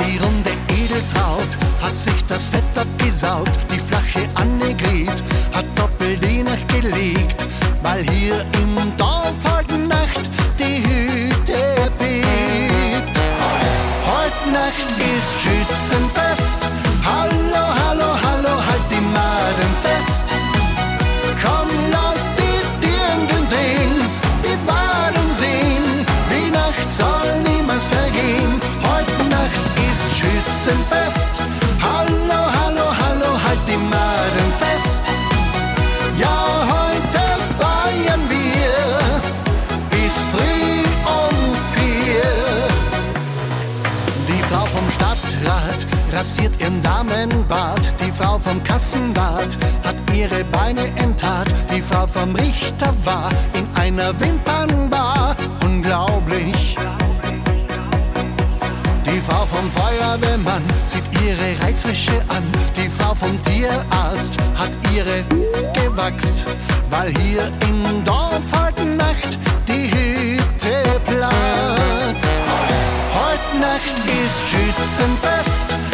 Die 0.00 0.16
runde 0.18 0.50
Edeltraut 0.68 1.52
hat 1.82 1.96
sich 1.96 2.24
das 2.26 2.48
Fett 2.48 2.74
abgesaugt. 2.76 3.56
Die 3.72 3.78
flache 3.78 4.28
Annegret 4.34 5.18
hat 5.52 5.66
doppelt 5.76 6.22
die 6.24 6.42
Nacht 6.42 6.68
gelegt. 6.68 7.44
Weil 7.82 8.02
hier 8.10 8.40
im 8.60 8.96
Dorf 8.96 9.34
heute 9.44 9.78
Nacht 9.78 10.24
die 10.58 10.78
Hütte 10.88 11.62
bebt. 11.98 13.16
Heute 14.16 14.50
Nacht 14.52 14.88
ist 14.98 15.32
Schützenfest. 15.40 16.03
Rasiert 46.44 46.60
ihren 46.60 46.82
Damenbart. 46.82 47.94
Die 48.00 48.10
Frau 48.10 48.38
vom 48.38 48.62
Kassenbad 48.64 49.56
hat 49.84 49.96
ihre 50.14 50.44
Beine 50.44 50.86
enttat. 50.96 51.46
Die 51.74 51.80
Frau 51.80 52.06
vom 52.06 52.34
Richter 52.34 52.92
war 53.04 53.30
in 53.54 53.66
einer 53.74 54.18
Wimpernbar. 54.20 55.36
Unglaublich. 55.64 56.76
Die 59.06 59.20
Frau 59.20 59.46
vom 59.46 59.70
Feuerwehrmann 59.70 60.62
zieht 60.86 61.04
ihre 61.22 61.66
Reizwäsche 61.66 62.20
an. 62.28 62.42
Die 62.76 62.88
Frau 62.88 63.14
vom 63.14 63.42
Tierarzt 63.44 64.36
hat 64.56 64.70
ihre 64.94 65.24
gewachst, 65.72 66.44
weil 66.90 67.12
hier 67.18 67.50
im 67.68 68.04
Dorf 68.04 68.42
heute 68.52 68.84
Nacht 68.84 69.38
die 69.68 69.90
Hütte 69.90 71.00
platzt. 71.06 72.32
Heute 73.14 73.60
Nacht 73.60 73.96
ist 74.06 74.48
Schützenfest. 74.48 75.93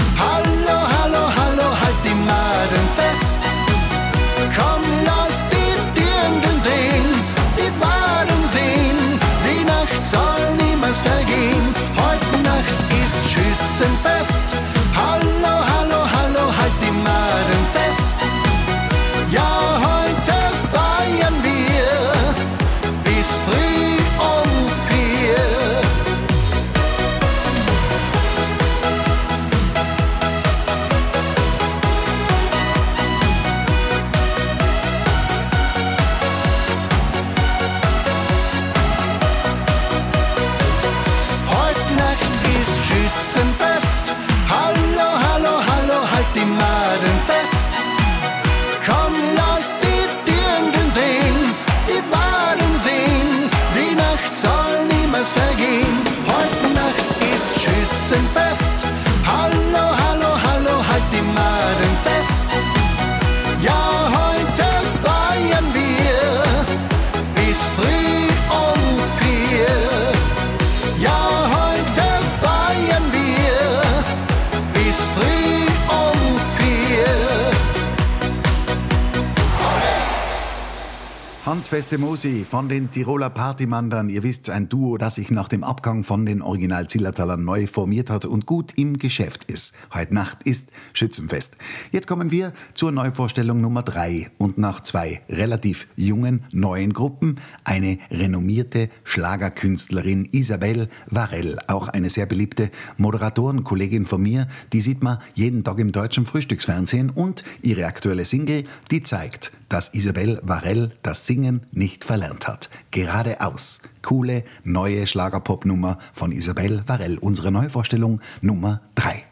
Handfeste 81.70 81.98
Musi 81.98 82.44
von 82.44 82.68
den 82.68 82.90
Tiroler 82.90 83.30
Partymandern. 83.30 84.08
Ihr 84.08 84.24
wisst, 84.24 84.50
ein 84.50 84.68
Duo, 84.68 84.98
das 84.98 85.14
sich 85.14 85.30
nach 85.30 85.46
dem 85.46 85.62
Abgang 85.62 86.02
von 86.02 86.26
den 86.26 86.42
Original 86.42 86.88
Zillertalern 86.88 87.44
neu 87.44 87.68
formiert 87.68 88.10
hat 88.10 88.24
und 88.24 88.44
gut 88.44 88.72
im 88.76 88.98
Geschäft 88.98 89.44
ist. 89.44 89.76
Heute 89.94 90.12
Nacht 90.12 90.38
ist 90.42 90.72
Schützenfest. 90.94 91.56
Jetzt 91.92 92.08
kommen 92.08 92.32
wir 92.32 92.54
zur 92.74 92.90
Neuvorstellung 92.90 93.60
Nummer 93.60 93.84
drei 93.84 94.32
und 94.36 94.58
nach 94.58 94.82
zwei 94.82 95.22
relativ 95.28 95.86
jungen, 95.94 96.42
neuen 96.50 96.92
Gruppen 96.92 97.36
eine 97.62 98.00
renommierte 98.10 98.90
Schlagerkünstlerin 99.04 100.28
Isabel 100.32 100.88
Varell, 101.06 101.56
auch 101.68 101.86
eine 101.86 102.10
sehr 102.10 102.26
beliebte 102.26 102.72
Moderatorenkollegin 102.96 104.06
von 104.06 104.20
mir, 104.20 104.48
die 104.72 104.80
sieht 104.80 105.04
man 105.04 105.18
jeden 105.34 105.62
Tag 105.62 105.78
im 105.78 105.92
deutschen 105.92 106.24
Frühstücksfernsehen 106.24 107.10
und 107.10 107.44
ihre 107.62 107.86
aktuelle 107.86 108.24
Single, 108.24 108.64
die 108.90 109.04
zeigt, 109.04 109.52
dass 109.68 109.94
Isabel 109.94 110.40
Varell 110.42 110.90
das 111.02 111.26
Singen 111.26 111.59
nicht 111.72 112.04
verlernt 112.04 112.48
hat. 112.48 112.70
Geradeaus. 112.90 113.82
Coole 114.02 114.44
neue 114.64 115.06
Schlagerpop-Nummer 115.06 115.98
von 116.12 116.32
Isabel 116.32 116.82
Varell. 116.86 117.18
Unsere 117.18 117.50
Neuvorstellung 117.50 118.20
Nummer 118.40 118.80
3. 118.96 119.29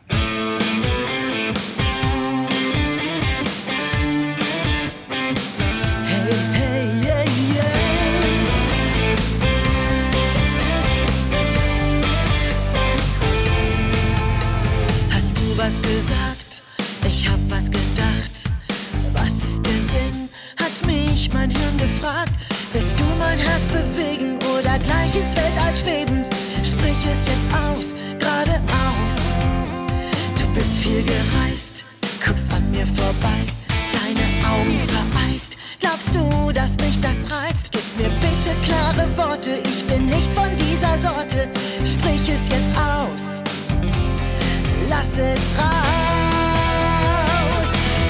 vorbei, 33.09 33.43
deine 33.93 34.27
Augen 34.53 34.79
vereist. 34.81 35.57
Glaubst 35.81 36.15
du, 36.15 36.53
dass 36.53 36.73
mich 36.77 37.01
das 37.01 37.19
reizt? 37.31 37.71
Gib 37.73 37.83
mir 37.97 38.11
bitte 38.21 38.55
klare 38.65 39.07
Worte, 39.17 39.63
ich 39.65 39.85
bin 39.87 40.07
nicht 40.07 40.31
von 40.35 40.55
dieser 40.57 40.99
Sorte. 40.99 41.49
Sprich 41.87 42.29
es 42.29 42.49
jetzt 42.49 42.73
aus, 42.77 43.43
lass 44.89 45.17
es 45.17 45.41
raus. 45.57 45.79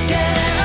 Geradeaus. 0.09 0.58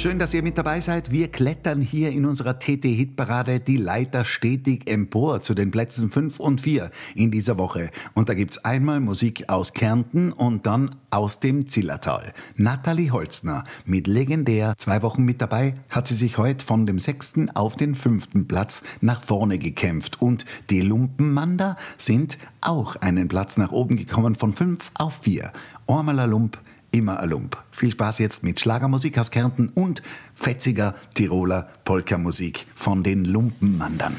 Schön, 0.00 0.18
dass 0.18 0.32
ihr 0.32 0.42
mit 0.42 0.56
dabei 0.56 0.80
seid. 0.80 1.10
Wir 1.10 1.28
klettern 1.28 1.82
hier 1.82 2.10
in 2.10 2.24
unserer 2.24 2.58
TT-Hitparade 2.58 3.60
die 3.60 3.76
Leiter 3.76 4.24
stetig 4.24 4.88
empor 4.88 5.42
zu 5.42 5.52
den 5.52 5.70
Plätzen 5.70 6.10
5 6.10 6.40
und 6.40 6.62
4 6.62 6.90
in 7.14 7.30
dieser 7.30 7.58
Woche. 7.58 7.90
Und 8.14 8.30
da 8.30 8.34
gibt's 8.34 8.64
einmal 8.64 9.00
Musik 9.00 9.50
aus 9.50 9.74
Kärnten 9.74 10.32
und 10.32 10.64
dann 10.64 10.96
aus 11.10 11.40
dem 11.40 11.68
Zillertal. 11.68 12.32
Nathalie 12.56 13.10
Holzner 13.10 13.64
mit 13.84 14.06
legendär 14.06 14.72
zwei 14.78 15.02
Wochen 15.02 15.24
mit 15.24 15.42
dabei 15.42 15.74
hat 15.90 16.08
sie 16.08 16.14
sich 16.14 16.38
heute 16.38 16.64
von 16.64 16.86
dem 16.86 16.98
sechsten 16.98 17.50
auf 17.50 17.76
den 17.76 17.94
fünften 17.94 18.48
Platz 18.48 18.82
nach 19.02 19.20
vorne 19.20 19.58
gekämpft. 19.58 20.22
Und 20.22 20.46
die 20.70 20.80
Lumpenmanda 20.80 21.76
sind 21.98 22.38
auch 22.62 22.96
einen 22.96 23.28
Platz 23.28 23.58
nach 23.58 23.70
oben 23.70 23.98
gekommen 23.98 24.34
von 24.34 24.54
5 24.54 24.92
auf 24.94 25.18
4. 25.24 25.52
Ormaler 25.86 26.26
Lump 26.26 26.58
immer 26.90 27.20
ein 27.20 27.30
Lump. 27.30 27.56
Viel 27.70 27.92
Spaß 27.92 28.18
jetzt 28.18 28.42
mit 28.44 28.60
Schlagermusik 28.60 29.18
aus 29.18 29.30
Kärnten 29.30 29.68
und 29.68 30.02
fetziger 30.34 30.94
Tiroler 31.14 31.68
Polkamusik 31.84 32.66
von 32.74 33.02
den 33.02 33.24
Lumpenmandern. 33.24 34.16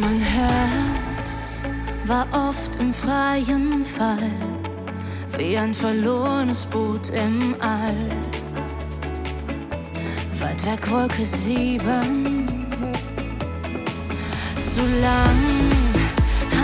Mein 0.00 0.20
Herz 0.20 1.62
war 2.06 2.26
oft 2.32 2.76
im 2.76 2.92
freien 2.92 3.84
Fall, 3.84 4.30
wie 5.38 5.56
ein 5.56 5.74
verlorenes 5.74 6.66
Boot 6.66 7.10
im 7.10 7.54
All. 7.60 7.94
Weit 10.40 10.66
weg 10.66 10.90
Wolke 10.90 11.24
sieben, 11.24 12.46
so 14.58 14.82
lang 15.00 15.70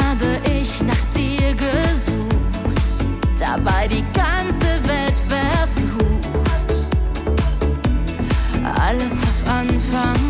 habe 0.04 0.38
ich 0.44 0.82
nach 0.82 1.02
dir 1.14 1.54
gesucht, 1.54 2.36
dabei 3.38 3.88
die 3.88 4.04
ganze 4.12 4.66
Welt 4.86 5.18
verflucht. 5.18 6.88
Alles 8.78 9.12
auf 9.12 9.48
Anfang. 9.48 10.29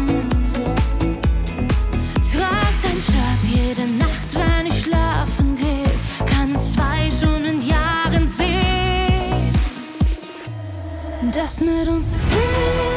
Das 11.60 11.68
mit 11.68 11.88
uns 11.88 12.12
ist 12.12 12.89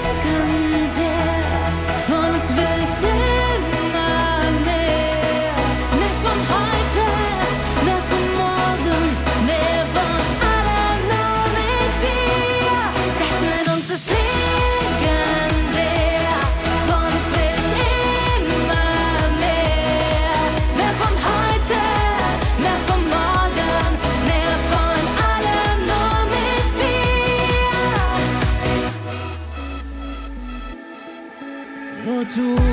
dir. 32.35 32.72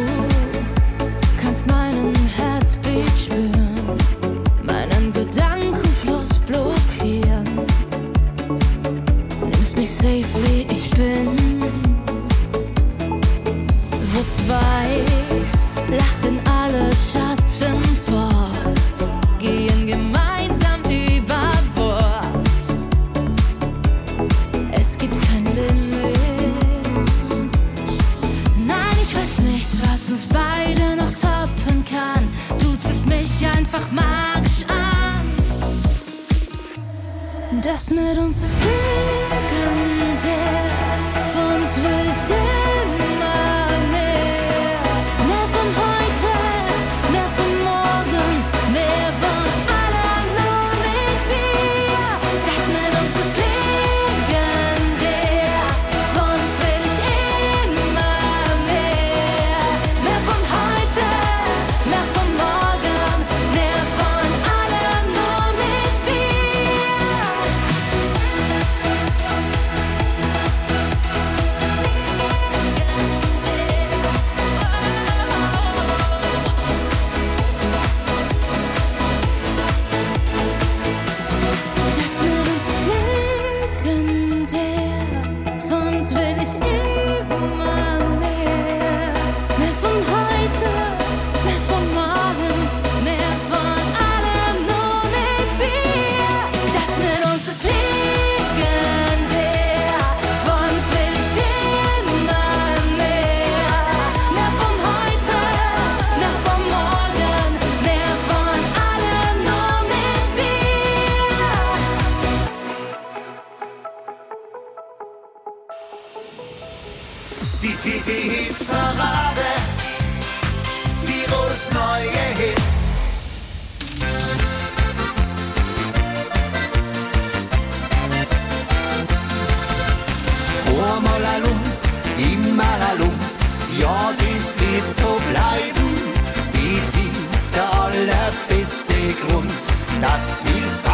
Das 37.90 37.96
mit 37.96 38.99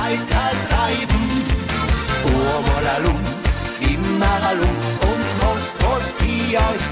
weiter 0.07 0.50
treiben. 0.68 1.24
Einmal 2.24 2.86
ein 2.94 3.02
Lump, 3.04 3.26
immer 3.80 4.36
ein 4.48 4.59
Lump 4.59 4.82
und 5.11 5.24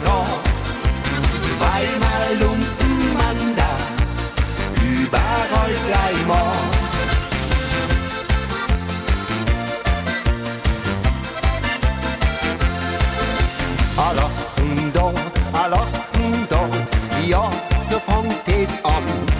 sag. 0.02 0.42
Weil 1.60 1.90
mal 2.04 2.28
Lumpenmann 2.40 3.40
da 3.56 3.72
überall 4.82 5.74
gleich 5.86 6.26
mag. 6.26 6.72
A 13.96 14.12
lachen 14.12 14.92
da, 14.92 15.12
a 15.58 15.66
lachen 15.68 16.46
dort, 16.48 16.90
ja, 17.26 17.50
so 17.88 18.00
fängt 18.00 18.48
es 18.48 18.84
an. 18.84 19.33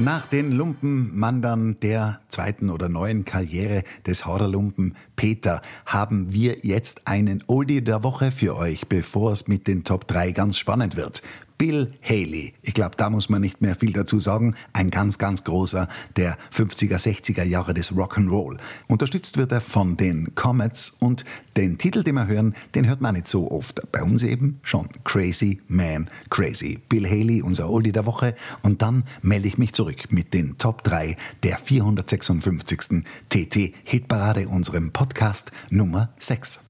Nach 0.00 0.24
den 0.24 0.52
Lumpenmandern 0.52 1.78
der 1.80 2.20
zweiten 2.30 2.70
oder 2.70 2.88
neuen 2.88 3.26
Karriere 3.26 3.84
des 4.06 4.24
Horrorlumpen 4.24 4.96
Peter 5.14 5.60
haben 5.84 6.32
wir 6.32 6.56
jetzt 6.62 7.06
einen 7.06 7.44
Oldie 7.48 7.84
der 7.84 8.02
Woche 8.02 8.30
für 8.30 8.56
euch, 8.56 8.88
bevor 8.88 9.32
es 9.32 9.46
mit 9.46 9.66
den 9.66 9.84
Top 9.84 10.08
3 10.08 10.32
ganz 10.32 10.56
spannend 10.56 10.96
wird. 10.96 11.20
Bill 11.60 11.90
Haley. 12.02 12.54
Ich 12.62 12.72
glaube, 12.72 12.96
da 12.96 13.10
muss 13.10 13.28
man 13.28 13.42
nicht 13.42 13.60
mehr 13.60 13.76
viel 13.76 13.92
dazu 13.92 14.18
sagen. 14.18 14.54
Ein 14.72 14.88
ganz, 14.88 15.18
ganz 15.18 15.44
großer 15.44 15.90
der 16.16 16.38
50er, 16.56 16.96
60er 16.96 17.42
Jahre 17.44 17.74
des 17.74 17.92
Rock'n'Roll. 17.92 18.56
Unterstützt 18.88 19.36
wird 19.36 19.52
er 19.52 19.60
von 19.60 19.98
den 19.98 20.34
Comets 20.34 20.96
und 21.00 21.26
den 21.58 21.76
Titel, 21.76 22.02
den 22.02 22.14
wir 22.14 22.26
hören, 22.26 22.54
den 22.74 22.88
hört 22.88 23.02
man 23.02 23.14
nicht 23.14 23.28
so 23.28 23.50
oft. 23.50 23.82
Bei 23.92 24.02
uns 24.02 24.22
eben 24.22 24.58
schon 24.62 24.88
Crazy 25.04 25.60
Man 25.68 26.08
Crazy. 26.30 26.78
Bill 26.88 27.06
Haley, 27.06 27.42
unser 27.42 27.68
Oldie 27.68 27.92
der 27.92 28.06
Woche. 28.06 28.34
Und 28.62 28.80
dann 28.80 29.04
melde 29.20 29.46
ich 29.46 29.58
mich 29.58 29.74
zurück 29.74 30.10
mit 30.10 30.32
den 30.32 30.56
Top 30.56 30.82
3 30.82 31.14
der 31.42 31.58
456. 31.58 33.04
TT 33.28 33.74
Hitparade, 33.84 34.48
unserem 34.48 34.92
Podcast 34.92 35.52
Nummer 35.68 36.08
6. 36.20 36.60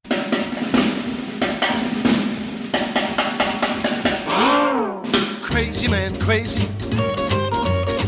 Crazy 5.80 5.92
man, 5.92 6.14
crazy. 6.20 6.68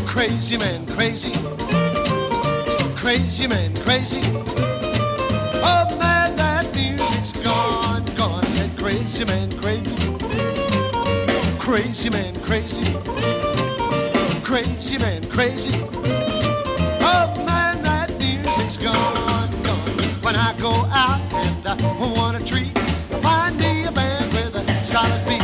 Crazy 0.05 0.57
man, 0.59 0.85
crazy. 0.85 1.33
Crazy 2.95 3.47
man, 3.47 3.73
crazy. 3.77 4.21
Oh 5.65 5.87
man, 5.99 6.35
that 6.35 6.69
music's 6.75 7.31
gone, 7.43 8.05
gone. 8.15 8.43
I 8.43 8.47
said 8.47 8.77
crazy 8.77 9.25
man, 9.25 9.49
crazy. 9.59 9.95
Crazy 11.57 12.11
man, 12.11 12.35
crazy. 12.45 12.93
Crazy 14.43 14.99
man, 14.99 15.23
crazy. 15.31 15.75
Oh 17.01 17.33
man, 17.47 17.81
that 17.81 18.13
music's 18.21 18.77
gone, 18.77 19.49
gone. 19.63 19.89
When 20.21 20.35
I 20.35 20.53
go 20.59 20.69
out 20.93 21.21
and 21.33 21.67
I 21.67 21.75
want 22.15 22.39
a 22.39 22.45
treat, 22.45 22.77
find 23.23 23.59
me 23.59 23.85
a 23.85 23.91
band 23.91 24.31
with 24.31 24.57
a 24.57 24.85
solid 24.85 25.27
beat. 25.27 25.42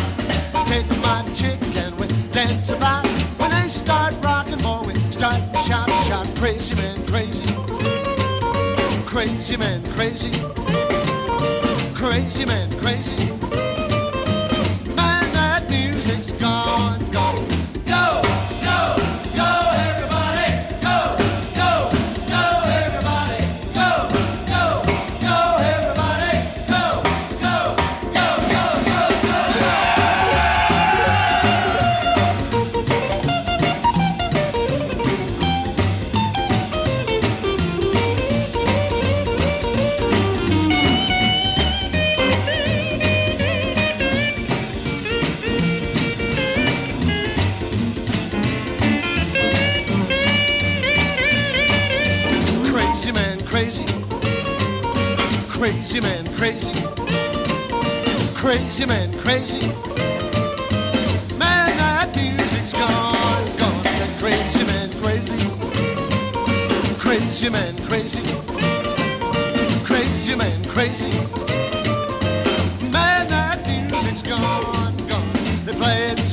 Crazy 9.49 9.65
man, 9.65 9.83
crazy. 9.95 10.29
Crazy 11.95 12.45
man, 12.45 12.69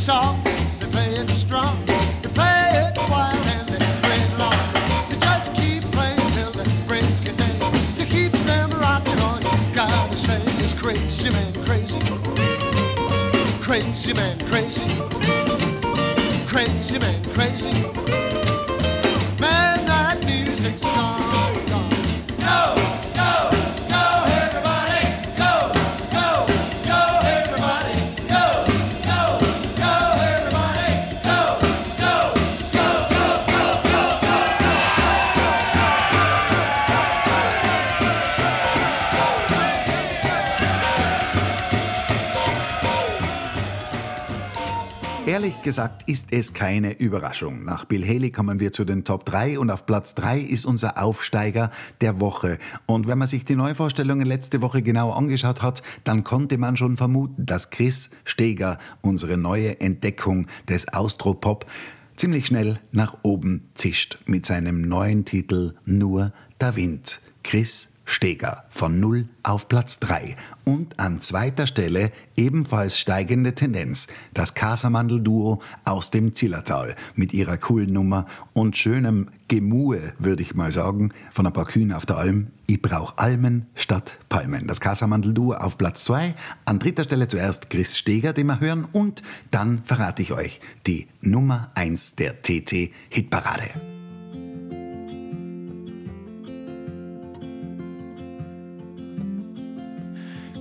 soft, 0.07 0.45
gesagt 45.67 46.09
ist 46.09 46.29
es 46.31 46.55
keine 46.55 46.97
Überraschung. 46.97 47.64
Nach 47.64 47.87
Bill 47.87 48.07
Haley 48.07 48.31
kommen 48.31 48.61
wir 48.61 48.71
zu 48.71 48.85
den 48.85 49.03
Top 49.03 49.25
3 49.25 49.59
und 49.59 49.69
auf 49.69 49.85
Platz 49.85 50.14
3 50.14 50.39
ist 50.39 50.64
unser 50.64 51.03
Aufsteiger 51.03 51.73
der 52.01 52.21
Woche. 52.21 52.59
Und 52.87 53.09
wenn 53.09 53.19
man 53.19 53.27
sich 53.27 53.45
die 53.45 53.57
Neuvorstellungen 53.57 54.29
letzte 54.29 54.62
Woche 54.62 54.81
genau 54.81 55.11
angeschaut 55.11 55.62
hat, 55.62 55.83
dann 56.05 56.23
konnte 56.23 56.57
man 56.57 56.77
schon 56.77 56.97
vermuten, 56.97 57.47
dass 57.47 57.71
Chris 57.71 58.11
Steger, 58.25 58.79
unsere 59.01 59.37
neue 59.37 59.81
Entdeckung 59.81 60.47
des 60.69 60.87
Austropop, 60.93 61.67
ziemlich 62.14 62.47
schnell 62.47 62.79
nach 62.93 63.17
oben 63.25 63.69
zischt 63.75 64.21
mit 64.25 64.47
seinem 64.47 64.83
neuen 64.83 65.25
Titel 65.25 65.75
Nur 65.85 66.33
der 66.61 66.77
Wind. 66.77 67.19
Chris 67.43 67.95
Steger 68.07 68.64
von 68.70 69.00
0 69.00 69.28
auf 69.42 69.68
Platz 69.68 69.98
3 69.98 70.36
und 70.64 70.98
an 70.98 71.20
zweiter 71.20 71.66
Stelle 71.66 72.12
ebenfalls 72.36 72.98
steigende 72.98 73.54
Tendenz 73.54 74.07
das 74.32 74.54
Kasamandel-Duo 74.54 75.61
aus 75.84 76.11
dem 76.11 76.34
Zillertal 76.34 76.94
mit 77.16 77.34
ihrer 77.34 77.59
coolen 77.59 77.92
Nummer 77.92 78.26
und 78.52 78.76
schönem 78.76 79.28
Gemue, 79.48 80.12
würde 80.18 80.42
ich 80.42 80.54
mal 80.54 80.72
sagen, 80.72 81.12
von 81.32 81.46
ein 81.46 81.52
paar 81.52 81.66
Kühen 81.66 81.92
auf 81.92 82.07
der 82.07 82.16
Alm. 82.16 82.48
Ich 82.66 82.80
brauch 82.80 83.14
Almen 83.16 83.66
statt 83.74 84.18
Palmen. 84.28 84.66
Das 84.66 84.80
Kasamandel-Duo 84.80 85.54
auf 85.54 85.76
Platz 85.76 86.04
2, 86.04 86.34
an 86.64 86.78
dritter 86.78 87.04
Stelle 87.04 87.28
zuerst 87.28 87.70
Chris 87.70 87.96
Steger, 87.98 88.32
den 88.32 88.46
wir 88.46 88.61
hören 88.61 88.86
und 88.90 89.22
dann 89.50 89.82
verrate 89.84 90.22
ich 90.22 90.32
euch 90.32 90.61
die 90.86 91.09
Nummer 91.20 91.70
1 91.74 92.16
der 92.16 92.42
TT-Hitparade. 92.42 93.95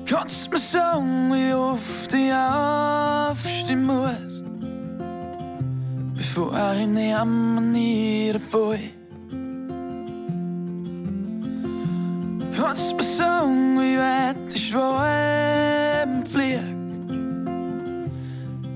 Kannst 0.08 0.52
mir 0.52 0.60
sagen, 0.60 1.32
wie 1.34 1.52
oft 1.54 2.14
ich 2.14 2.32
aufstehen 2.32 3.86
muss, 3.86 4.44
bevor 6.16 6.54
ich 6.80 6.88
nehme 6.88 7.60
niederfall? 7.60 8.80
Kannst 12.56 12.96
mir 12.96 13.04
sagen, 13.04 13.80
wie 13.80 13.98
weit 13.98 14.54
ich 14.54 14.68
schweben 14.68 16.24
flieg, 16.28 16.62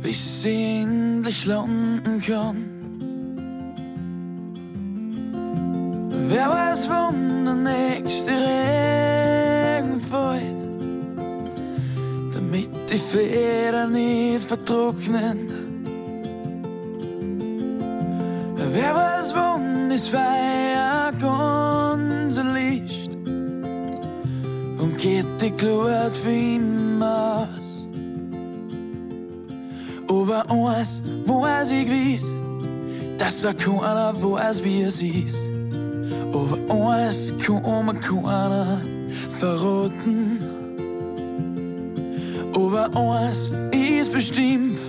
bis 0.02 0.44
ich 0.46 0.82
endlich 0.82 1.46
landen 1.46 2.20
kann? 2.26 2.58
Wer 6.28 6.50
weiß, 6.50 6.90
wann 6.90 7.46
der 7.46 7.56
nächste 7.56 8.32
Regen 8.32 8.59
Federn 13.10 13.92
nicht 13.92 14.48
vertrocknen. 14.48 15.48
Wer 18.56 18.94
weiß, 18.94 19.34
wann 19.34 19.90
das 19.90 20.08
Feuer 20.10 21.12
ganz 21.20 22.38
erlischt 22.38 23.10
und 24.78 24.96
geht 25.00 25.26
die 25.42 25.50
Glut 25.50 26.16
für 26.22 26.30
immer 26.30 27.48
aus. 27.58 27.88
Aber 30.08 30.44
eins 30.52 31.02
weiß 31.26 31.72
ich 31.72 31.88
gewiss, 31.88 32.32
dass 33.18 33.44
er 33.44 33.56
keiner 33.56 34.14
weiß, 34.22 34.64
wie 34.64 34.84
es 34.84 35.02
ist. 35.02 35.50
Aber 36.32 36.60
eins 36.92 37.34
kann 37.44 37.86
mir 37.88 37.96
keiner 37.96 38.82
Aber 42.60 42.90
eins 42.94 43.50
ist 43.72 44.12
bestimmt, 44.12 44.80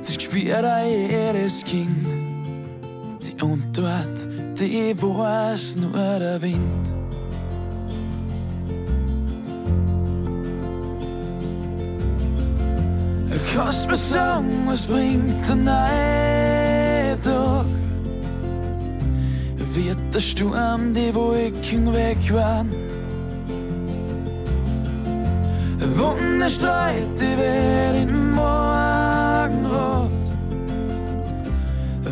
das 0.00 0.22
spürt 0.22 0.64
auch 0.64 0.84
jedes 0.84 1.64
Kind. 1.64 2.06
Die 3.22 3.40
Antwort, 3.40 4.28
die 4.60 4.94
weiß 5.00 5.76
nur 5.76 6.18
der 6.18 6.42
Wind. 6.42 6.60
Kannst 13.54 13.88
mir 13.88 13.96
sagen, 13.96 14.64
was 14.66 14.82
bringt 14.82 15.48
der 15.48 15.56
neue 15.56 17.18
Tag? 17.22 17.66
Wird 19.72 19.98
der 20.14 20.20
Sturm 20.20 20.92
die 20.92 21.14
Wolken 21.14 21.94
wegwahren? 21.94 22.83
Wunderstreit, 26.44 27.08
die 27.18 27.38
wird 27.38 27.96
in 28.02 28.32
Morgenrot. 28.32 30.10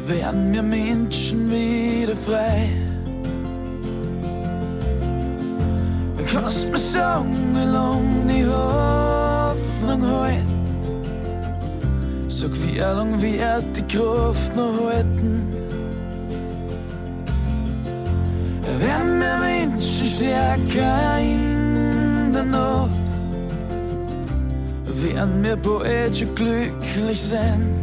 Werden 0.07 0.55
wir 0.55 0.63
Menschen 0.63 1.51
wieder 1.51 2.17
frei? 2.17 2.71
Kannst 6.33 6.73
mir 6.73 6.79
sagen, 6.79 7.37
wie 7.53 7.67
lang 7.71 8.27
die 8.27 8.47
Hoffnung 8.47 10.03
hält? 10.03 10.47
Sag, 12.29 12.53
wie 12.65 12.79
lang 12.79 13.21
wird 13.21 13.77
die 13.77 13.83
Kraft 13.83 14.57
noch 14.57 14.73
halten? 14.87 15.53
Werden 18.79 19.21
wir 19.21 19.37
Menschen 19.41 20.07
stärker 20.07 21.19
in 21.21 22.33
der 22.33 22.45
Nacht? 22.45 23.02
Werden 25.03 25.43
wir 25.43 25.57
bald 25.57 26.17
schon 26.17 26.35
glücklich 26.35 27.23
sein. 27.23 27.75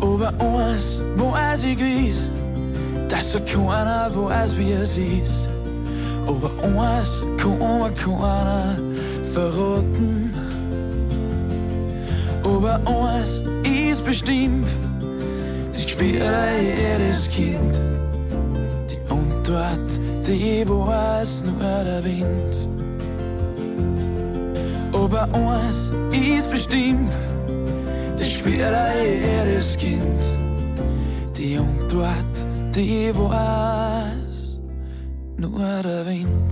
Aber 0.00 0.32
eins 0.38 1.00
weiß 1.16 1.64
ich 1.64 1.76
gewiss, 1.76 2.30
dass 3.08 3.32
so 3.32 3.40
keiner 3.40 4.10
weiß, 4.14 4.56
wie 4.56 4.72
es 4.72 4.96
ist. 4.96 5.48
Aber 6.26 6.50
eins 6.62 7.24
kann 7.36 7.58
mir 7.58 7.90
keiner 7.92 8.76
verraten. 9.32 10.32
Aber 12.42 12.80
eins 12.86 13.42
ist 13.64 14.04
bestimmt, 14.04 14.66
das 15.70 15.88
spürt 15.88 16.22
jedes 16.60 17.30
Kind. 17.30 17.74
Die 18.90 18.98
Antwort, 19.12 20.00
die 20.26 20.64
weiß 20.66 21.44
nur 21.44 21.84
der 21.84 22.04
Wind. 22.04 22.79
Aber 24.92 25.28
eins 25.32 25.92
ist 26.12 26.50
bestimmt, 26.50 27.10
spürt 28.40 28.74
auch 28.74 28.94
jedes 28.94 29.76
Kind. 29.76 30.20
Die 31.36 31.56
Antwort, 31.56 32.46
die 32.74 33.12
weiß 33.14 34.58
nur 35.36 35.82
der 35.82 36.06
Wind. 36.06 36.50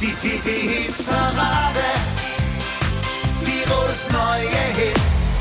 Die 0.00 0.12
TT-Hit-Parade, 0.12 1.88
Tirols 3.42 4.08
neue 4.10 4.48
Hits. 4.76 5.37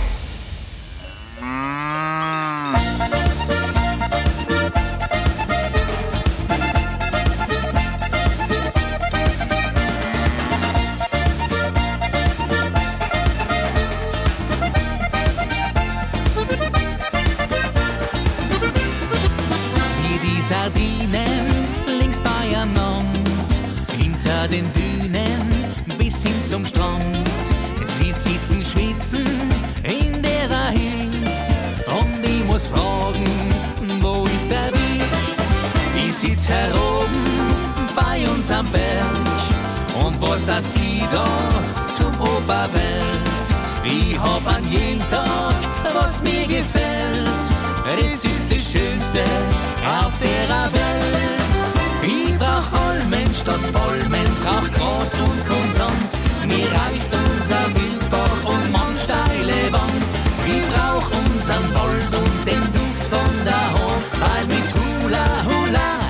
Bis 26.07 26.23
hin 26.23 26.41
zum 26.41 26.65
Strand. 26.65 27.27
Sie 27.97 28.13
sitzen 28.13 28.63
schwitzen 28.63 29.25
in 29.83 30.21
der 30.21 30.69
Hitz 30.69 31.57
und 31.99 32.23
ich 32.23 32.45
muss 32.45 32.67
fragen, 32.67 33.27
wo 33.99 34.23
ist 34.37 34.49
der 34.49 34.69
Witz? 34.71 35.25
Ich 35.97 36.15
sitz 36.15 36.47
heroben 36.47 37.25
bei 37.93 38.25
uns 38.29 38.49
am 38.51 38.67
Berg 38.67 39.27
und 40.05 40.15
was 40.21 40.45
das 40.45 40.73
Lied 40.75 41.11
da 41.11 41.27
zum 41.89 42.13
Oberwelt. 42.21 43.45
Ich 43.83 44.17
hab 44.17 44.47
an 44.47 44.63
jeden 44.71 45.03
Tag, 45.09 45.55
was 45.93 46.23
mir 46.23 46.47
gefällt. 46.47 47.43
Es 48.01 48.23
ist 48.23 48.49
das 48.49 48.71
Schönste 48.71 49.23
auf 50.05 50.17
der 50.19 50.71
Welt. 50.71 51.26
Ich 53.07 53.13
brauch 53.13 53.19
Almen 53.19 53.33
statt 53.33 53.73
Palmen, 53.73 54.27
brauch 54.43 54.71
Gras 54.71 55.13
und 55.13 55.47
Konsant. 55.47 56.11
Mir 56.45 56.67
reicht 56.71 57.09
unser 57.13 57.65
Wildbach 57.73 58.43
und 58.43 58.71
man 58.71 58.97
steile 58.97 59.71
Wand. 59.71 60.11
Ich 60.45 60.63
brauch 60.71 61.09
unseren 61.11 61.73
Wald 61.73 62.13
und 62.13 62.47
den 62.47 62.71
Duft 62.73 63.07
von 63.07 63.45
der 63.45 63.71
Hand, 63.71 64.05
weil 64.19 64.45
mit 64.47 64.73
Hula 64.73 65.25
Hula 65.45 66.06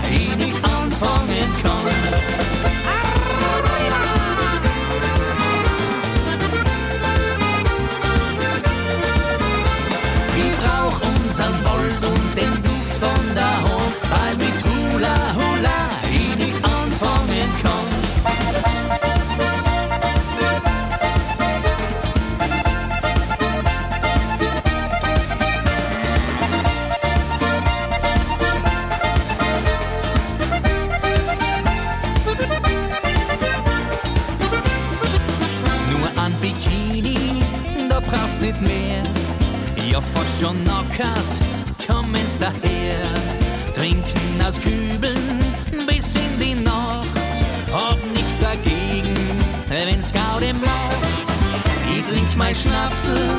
mein 52.47 52.55
Schnapsel, 52.55 53.29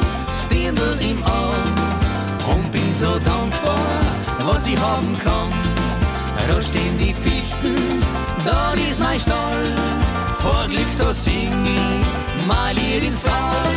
Stindel 0.44 0.98
im 1.00 1.22
Arm 1.24 1.74
und 2.52 2.70
bin 2.70 2.92
so 2.92 3.18
dankbar, 3.18 3.78
was 4.44 4.66
ich 4.66 4.78
haben 4.78 5.16
kann. 5.24 5.50
Da 6.46 6.60
stehen 6.60 6.98
die 6.98 7.14
Fichten, 7.14 8.02
da 8.44 8.74
ist 8.74 9.00
mein 9.00 9.18
Stall, 9.18 9.72
vor 10.40 10.66
Glück 10.68 10.92
da 10.98 11.14
sing 11.14 11.52
ich 11.64 12.46
mein 12.46 12.76
Lied 12.76 13.04
ins 13.04 13.22
Tal. 13.22 13.70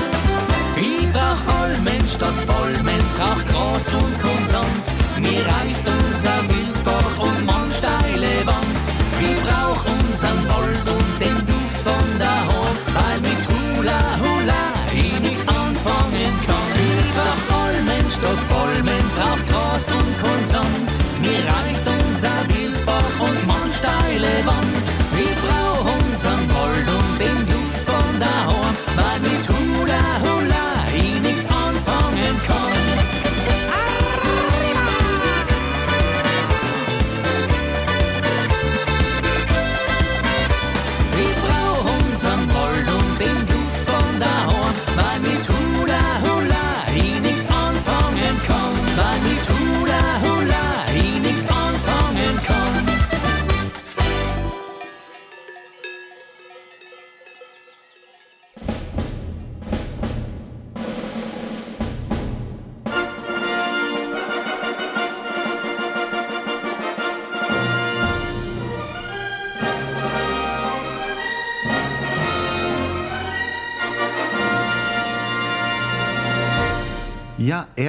Ich 0.76 1.10
brauch 1.14 1.62
Almen 1.62 2.06
statt 2.10 2.40
Palmen, 2.46 3.04
brauch 3.16 3.46
Gras 3.46 3.88
und 3.94 4.14
Konsant, 4.22 4.86
mir 5.18 5.46
reicht 5.48 5.86
unser 5.88 6.40
Wildbach 6.50 7.16
und 7.20 7.46
man 7.46 7.72
steile 7.72 8.34
Wand. 8.46 8.86
Ich 9.22 9.40
brauch 9.46 9.82
unseren 9.96 10.44
Wald 10.50 10.86
und 10.90 11.22
den 11.22 11.46
Duft 11.46 11.82
von 11.86 12.20
der 12.20 12.46
Hand. 12.48 12.61
Häuser, 22.22 22.46
Wilsbach 22.50 23.20
und 23.20 23.48
Mannsteile 23.48 24.46
Wand. 24.46 24.81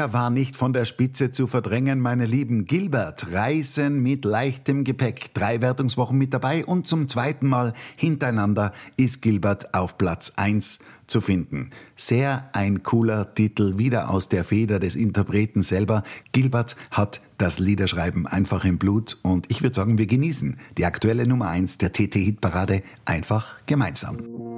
Er 0.03 0.13
war 0.13 0.31
nicht 0.31 0.57
von 0.57 0.73
der 0.73 0.85
Spitze 0.85 1.31
zu 1.31 1.47
verdrängen, 1.47 2.01
meine 2.01 2.27
Lieben. 2.27 2.65
Gilbert, 2.65 3.33
Reisen 3.33 4.03
mit 4.03 4.25
leichtem 4.25 4.83
Gepäck. 4.83 5.33
Drei 5.33 5.61
Wertungswochen 5.61 6.19
mit 6.19 6.35
dabei 6.35 6.67
und 6.67 6.89
zum 6.89 7.07
zweiten 7.07 7.47
Mal 7.47 7.73
hintereinander 7.95 8.73
ist 8.97 9.23
Gilbert 9.23 9.73
auf 9.75 9.99
Platz 9.99 10.33
1 10.35 10.81
zu 11.07 11.21
finden. 11.21 11.71
Sehr 11.95 12.51
ein 12.53 12.83
cooler 12.83 13.33
Titel, 13.33 13.79
wieder 13.79 14.11
aus 14.11 14.29
der 14.29 14.43
Feder 14.43 14.81
des 14.81 14.97
Interpreten 14.97 15.63
selber. 15.63 16.03
Gilbert 16.33 16.75
hat 16.91 17.21
das 17.39 17.61
Liederschreiben 17.61 18.27
einfach 18.27 18.65
im 18.65 18.79
Blut 18.79 19.19
und 19.23 19.53
ich 19.53 19.63
würde 19.63 19.77
sagen, 19.77 19.99
wir 19.99 20.07
genießen 20.07 20.59
die 20.79 20.85
aktuelle 20.85 21.29
Nummer 21.29 21.47
1 21.47 21.79
der 21.79 21.93
TT-Hitparade 21.93 22.83
einfach 23.05 23.55
gemeinsam. 23.67 24.52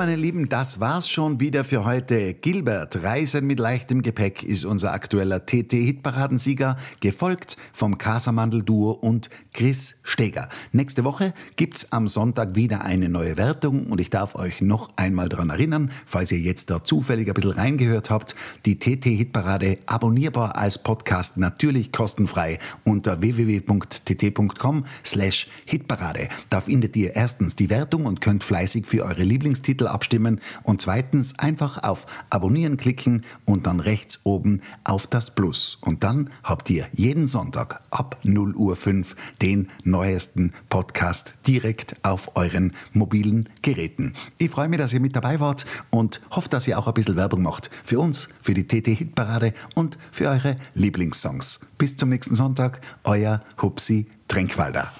Meine 0.00 0.16
Lieben, 0.16 0.48
das 0.48 0.80
war's 0.80 1.10
schon 1.10 1.40
wieder 1.40 1.62
für 1.62 1.84
heute. 1.84 2.32
Gilbert, 2.32 3.02
Reisen 3.02 3.46
mit 3.46 3.58
leichtem 3.58 4.00
Gepäck 4.00 4.42
ist 4.42 4.64
unser 4.64 4.94
aktueller 4.94 5.44
TT-Hitparadensieger, 5.44 6.78
gefolgt 7.00 7.58
vom 7.74 7.98
Casamandel-Duo 7.98 8.92
und 8.92 9.28
Chris 9.52 9.96
Steger. 10.02 10.48
Nächste 10.72 11.04
Woche 11.04 11.34
gibt's 11.56 11.92
am 11.92 12.08
Sonntag 12.08 12.54
wieder 12.54 12.82
eine 12.82 13.10
neue 13.10 13.36
Wertung 13.36 13.88
und 13.88 14.00
ich 14.00 14.08
darf 14.08 14.36
euch 14.36 14.62
noch 14.62 14.88
einmal 14.96 15.28
daran 15.28 15.50
erinnern, 15.50 15.90
falls 16.06 16.32
ihr 16.32 16.38
jetzt 16.38 16.70
da 16.70 16.82
zufällig 16.82 17.28
ein 17.28 17.34
bisschen 17.34 17.50
reingehört 17.50 18.08
habt, 18.08 18.34
die 18.64 18.78
TT-Hitparade 18.78 19.80
abonnierbar 19.84 20.56
als 20.56 20.82
Podcast 20.82 21.36
natürlich 21.36 21.92
kostenfrei 21.92 22.58
unter 22.84 23.20
www.tt.com 23.20 24.86
slash 25.04 25.48
Hitparade. 25.66 26.30
Da 26.48 26.62
findet 26.62 26.96
ihr 26.96 27.14
erstens 27.16 27.54
die 27.54 27.68
Wertung 27.68 28.06
und 28.06 28.22
könnt 28.22 28.44
fleißig 28.44 28.86
für 28.86 29.04
eure 29.04 29.24
Lieblingstitel 29.24 29.89
abstimmen 29.90 30.40
und 30.62 30.80
zweitens 30.80 31.38
einfach 31.38 31.82
auf 31.82 32.06
Abonnieren 32.30 32.76
klicken 32.76 33.24
und 33.44 33.66
dann 33.66 33.80
rechts 33.80 34.20
oben 34.24 34.62
auf 34.84 35.06
das 35.06 35.34
Plus. 35.34 35.78
Und 35.80 36.04
dann 36.04 36.30
habt 36.42 36.70
ihr 36.70 36.86
jeden 36.92 37.28
Sonntag 37.28 37.82
ab 37.90 38.18
0 38.22 38.54
Uhr 38.54 38.76
5 38.76 39.16
den 39.42 39.68
neuesten 39.84 40.52
Podcast 40.68 41.34
direkt 41.46 41.96
auf 42.04 42.36
euren 42.36 42.72
mobilen 42.92 43.48
Geräten. 43.62 44.14
Ich 44.38 44.50
freue 44.50 44.68
mich, 44.68 44.78
dass 44.78 44.92
ihr 44.92 45.00
mit 45.00 45.16
dabei 45.16 45.40
wart 45.40 45.66
und 45.90 46.20
hoffe, 46.30 46.48
dass 46.48 46.66
ihr 46.66 46.78
auch 46.78 46.86
ein 46.86 46.94
bisschen 46.94 47.16
Werbung 47.16 47.42
macht. 47.42 47.70
Für 47.84 48.00
uns, 48.00 48.28
für 48.42 48.54
die 48.54 48.66
TT-Hitparade 48.66 49.54
und 49.74 49.98
für 50.12 50.28
eure 50.28 50.56
Lieblingssongs. 50.74 51.60
Bis 51.78 51.96
zum 51.96 52.08
nächsten 52.08 52.34
Sonntag, 52.34 52.80
euer 53.04 53.42
Hupsi 53.60 54.06
Trinkwalder. 54.28 54.92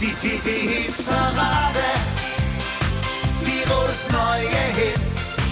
Die 0.00 0.12
TT 0.12 0.46
Hit 0.46 2.13
Tirols 3.64 4.06
neue 4.10 4.48
Hits. 4.74 5.43